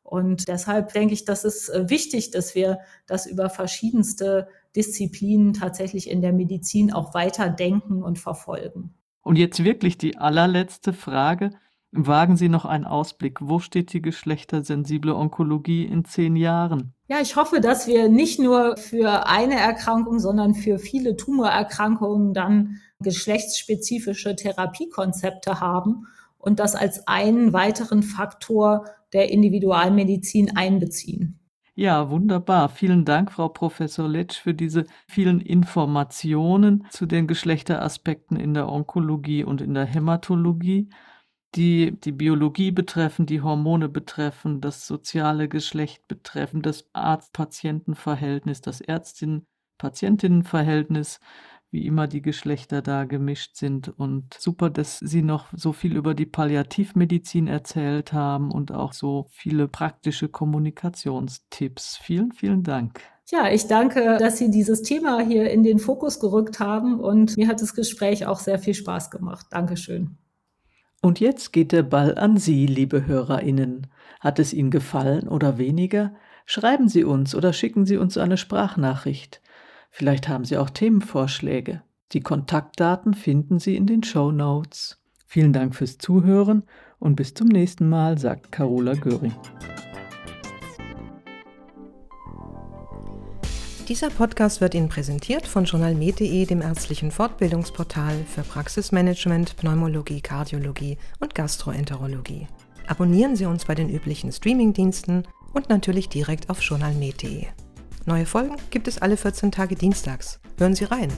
Und 0.03 0.49
deshalb 0.49 0.93
denke 0.93 1.15
ich, 1.15 1.25
das 1.25 1.45
ist 1.45 1.69
äh, 1.69 1.89
wichtig, 1.89 2.31
dass 2.31 2.55
wir 2.55 2.81
das 3.07 3.27
über 3.27 3.51
verschiedenste 3.51 4.49
Disziplinen 4.75 5.53
tatsächlich 5.53 6.11
in 6.11 6.23
der 6.23 6.33
Medizin 6.33 6.93
auch 6.93 7.15
weiter 7.15 7.49
denken 7.49 8.03
und 8.03 8.19
verfolgen. 8.19 8.95
Und 9.23 9.37
jetzt 9.37 9.63
wirklich 9.63 9.99
die 9.99 10.17
allerletzte 10.17 10.93
Frage. 10.93 11.51
Wagen 11.93 12.37
Sie 12.37 12.49
noch 12.49 12.65
einen 12.65 12.85
Ausblick. 12.85 13.39
Wo 13.41 13.59
steht 13.59 13.93
die 13.93 14.01
geschlechtersensible 14.01 15.15
Onkologie 15.15 15.85
in 15.85 16.05
zehn 16.05 16.37
Jahren? 16.37 16.95
Ja, 17.09 17.21
ich 17.21 17.35
hoffe, 17.35 17.61
dass 17.61 17.89
wir 17.89 18.09
nicht 18.09 18.39
nur 18.39 18.77
für 18.77 19.27
eine 19.27 19.59
Erkrankung, 19.59 20.21
sondern 20.21 20.55
für 20.55 20.79
viele 20.79 21.17
Tumorerkrankungen 21.17 22.33
dann 22.33 22.77
geschlechtsspezifische 23.01 24.37
Therapiekonzepte 24.37 25.61
haben 25.61 26.07
und 26.41 26.59
das 26.59 26.75
als 26.75 27.07
einen 27.07 27.53
weiteren 27.53 28.03
Faktor 28.03 28.87
der 29.13 29.31
Individualmedizin 29.31 30.57
einbeziehen. 30.57 31.37
Ja, 31.77 32.11
wunderbar. 32.11 32.69
Vielen 32.69 33.05
Dank, 33.05 33.33
Frau 33.33 33.49
Professor 33.49 34.09
Letsch, 34.09 34.39
für 34.39 34.55
diese 34.55 34.87
vielen 35.09 35.41
Informationen 35.41 36.87
zu 36.91 37.07
den 37.07 37.27
Geschlechteraspekten 37.27 38.39
in 38.39 38.55
der 38.55 38.69
Onkologie 38.69 39.43
und 39.45 39.61
in 39.63 39.75
der 39.75 39.87
Hämatologie, 39.87 40.89
die 41.55 41.99
die 41.99 42.13
Biologie 42.13 42.71
betreffen, 42.71 43.25
die 43.27 43.41
Hormone 43.41 43.89
betreffen, 43.89 44.61
das 44.61 44.87
soziale 44.87 45.49
Geschlecht 45.49 46.07
betreffen, 46.07 46.63
das 46.63 46.89
Arzt-Patienten-Verhältnis, 46.93 48.61
das 48.61 48.81
Ärztin-Patientinnen-Verhältnis 48.81 51.19
wie 51.71 51.87
immer 51.87 52.07
die 52.09 52.23
Geschlechter 52.23 52.83
da 52.83 53.05
gemischt 53.05 53.57
sind. 53.57 53.89
Und 53.89 54.35
super, 54.35 54.71
dass 54.71 54.99
Sie 54.99 55.23
noch 55.23 55.47
so 55.55 55.73
viel 55.73 55.97
über 55.97 56.15
die 56.15 56.27
Palliativmedizin 56.27 57.47
erzählt 57.47 58.13
haben 58.13 58.51
und 58.51 58.73
auch 58.73 58.93
so 58.93 59.27
viele 59.31 59.69
praktische 59.69 60.29
Kommunikationstipps. 60.29 61.97
Vielen, 61.97 62.33
vielen 62.33 62.63
Dank. 62.63 63.01
Ja, 63.31 63.49
ich 63.49 63.69
danke, 63.69 64.17
dass 64.19 64.39
Sie 64.39 64.51
dieses 64.51 64.83
Thema 64.83 65.21
hier 65.21 65.51
in 65.51 65.63
den 65.63 65.79
Fokus 65.79 66.19
gerückt 66.19 66.59
haben 66.59 66.99
und 66.99 67.37
mir 67.37 67.47
hat 67.47 67.63
das 67.63 67.75
Gespräch 67.75 68.27
auch 68.27 68.41
sehr 68.41 68.59
viel 68.59 68.75
Spaß 68.75 69.11
gemacht. 69.11 69.47
Dankeschön. 69.51 70.17
Und 71.01 71.21
jetzt 71.21 71.53
geht 71.53 71.73
der 71.73 71.85
Ball 71.85 72.19
an 72.19 72.37
Sie, 72.37 72.67
liebe 72.67 73.07
Hörerinnen. 73.07 73.87
Hat 74.19 74.39
es 74.39 74.53
Ihnen 74.53 74.71
gefallen 74.71 75.29
oder 75.29 75.57
weniger? 75.57 76.13
Schreiben 76.45 76.89
Sie 76.89 77.05
uns 77.05 77.35
oder 77.35 77.53
schicken 77.53 77.87
Sie 77.87 77.97
uns 77.97 78.19
eine 78.19 78.37
Sprachnachricht. 78.37 79.41
Vielleicht 79.91 80.29
haben 80.29 80.45
Sie 80.45 80.57
auch 80.57 80.71
Themenvorschläge. 80.71 81.83
Die 82.13 82.21
Kontaktdaten 82.21 83.15
finden 83.15 83.59
Sie 83.59 83.77
in 83.77 83.87
den 83.87 84.03
Show 84.03 84.33
Notes. 84.33 84.99
Vielen 85.27 85.53
Dank 85.53 85.75
fürs 85.75 85.99
Zuhören 85.99 86.65
und 86.99 87.17
bis 87.17 87.35
zum 87.35 87.49
nächsten 87.49 87.89
Mal, 87.89 88.19
sagt 88.19 88.51
Carola 88.51 88.95
Göring. 88.95 89.35
Dieser 93.89 94.11
Podcast 94.11 94.61
wird 94.61 94.75
Ihnen 94.75 94.89
präsentiert 94.89 95.47
von 95.47 95.65
journalmed.de, 95.65 96.47
dem 96.47 96.63
ärztlichen 96.63 97.11
Fortbildungsportal 97.11 98.25
für 98.25 98.43
Praxismanagement, 98.43 99.57
Pneumologie, 99.57 100.21
Kardiologie 100.21 100.97
und 101.19 101.35
Gastroenterologie. 101.35 102.47
Abonnieren 102.87 103.35
Sie 103.35 103.47
uns 103.47 103.65
bei 103.65 103.75
den 103.75 103.89
üblichen 103.89 104.31
Streamingdiensten 104.31 105.27
und 105.53 105.69
natürlich 105.69 106.09
direkt 106.09 106.51
auf 106.51 106.61
journalmed.de. 106.63 107.47
Neue 108.07 108.25
Folgen 108.25 108.57
gibt 108.71 108.89
es 108.89 108.99
alle 108.99 109.17
14 109.17 109.53
Tage 109.53 109.75
dienstags. 109.75 110.41
Hören 110.59 110.75
Sie 110.75 110.85
rein. 110.85 111.13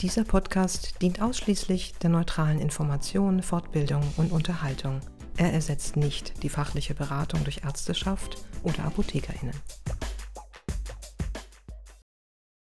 Dieser 0.00 0.24
Podcast 0.24 1.02
dient 1.02 1.20
ausschließlich 1.20 1.94
der 2.00 2.10
neutralen 2.10 2.60
Information, 2.60 3.42
Fortbildung 3.42 4.02
und 4.16 4.30
Unterhaltung. 4.30 5.00
Er 5.36 5.52
ersetzt 5.52 5.96
nicht 5.96 6.42
die 6.44 6.48
fachliche 6.48 6.94
Beratung 6.94 7.42
durch 7.42 7.62
Ärzteschaft 7.64 8.36
oder 8.62 8.84
Apothekerinnen. 8.84 9.54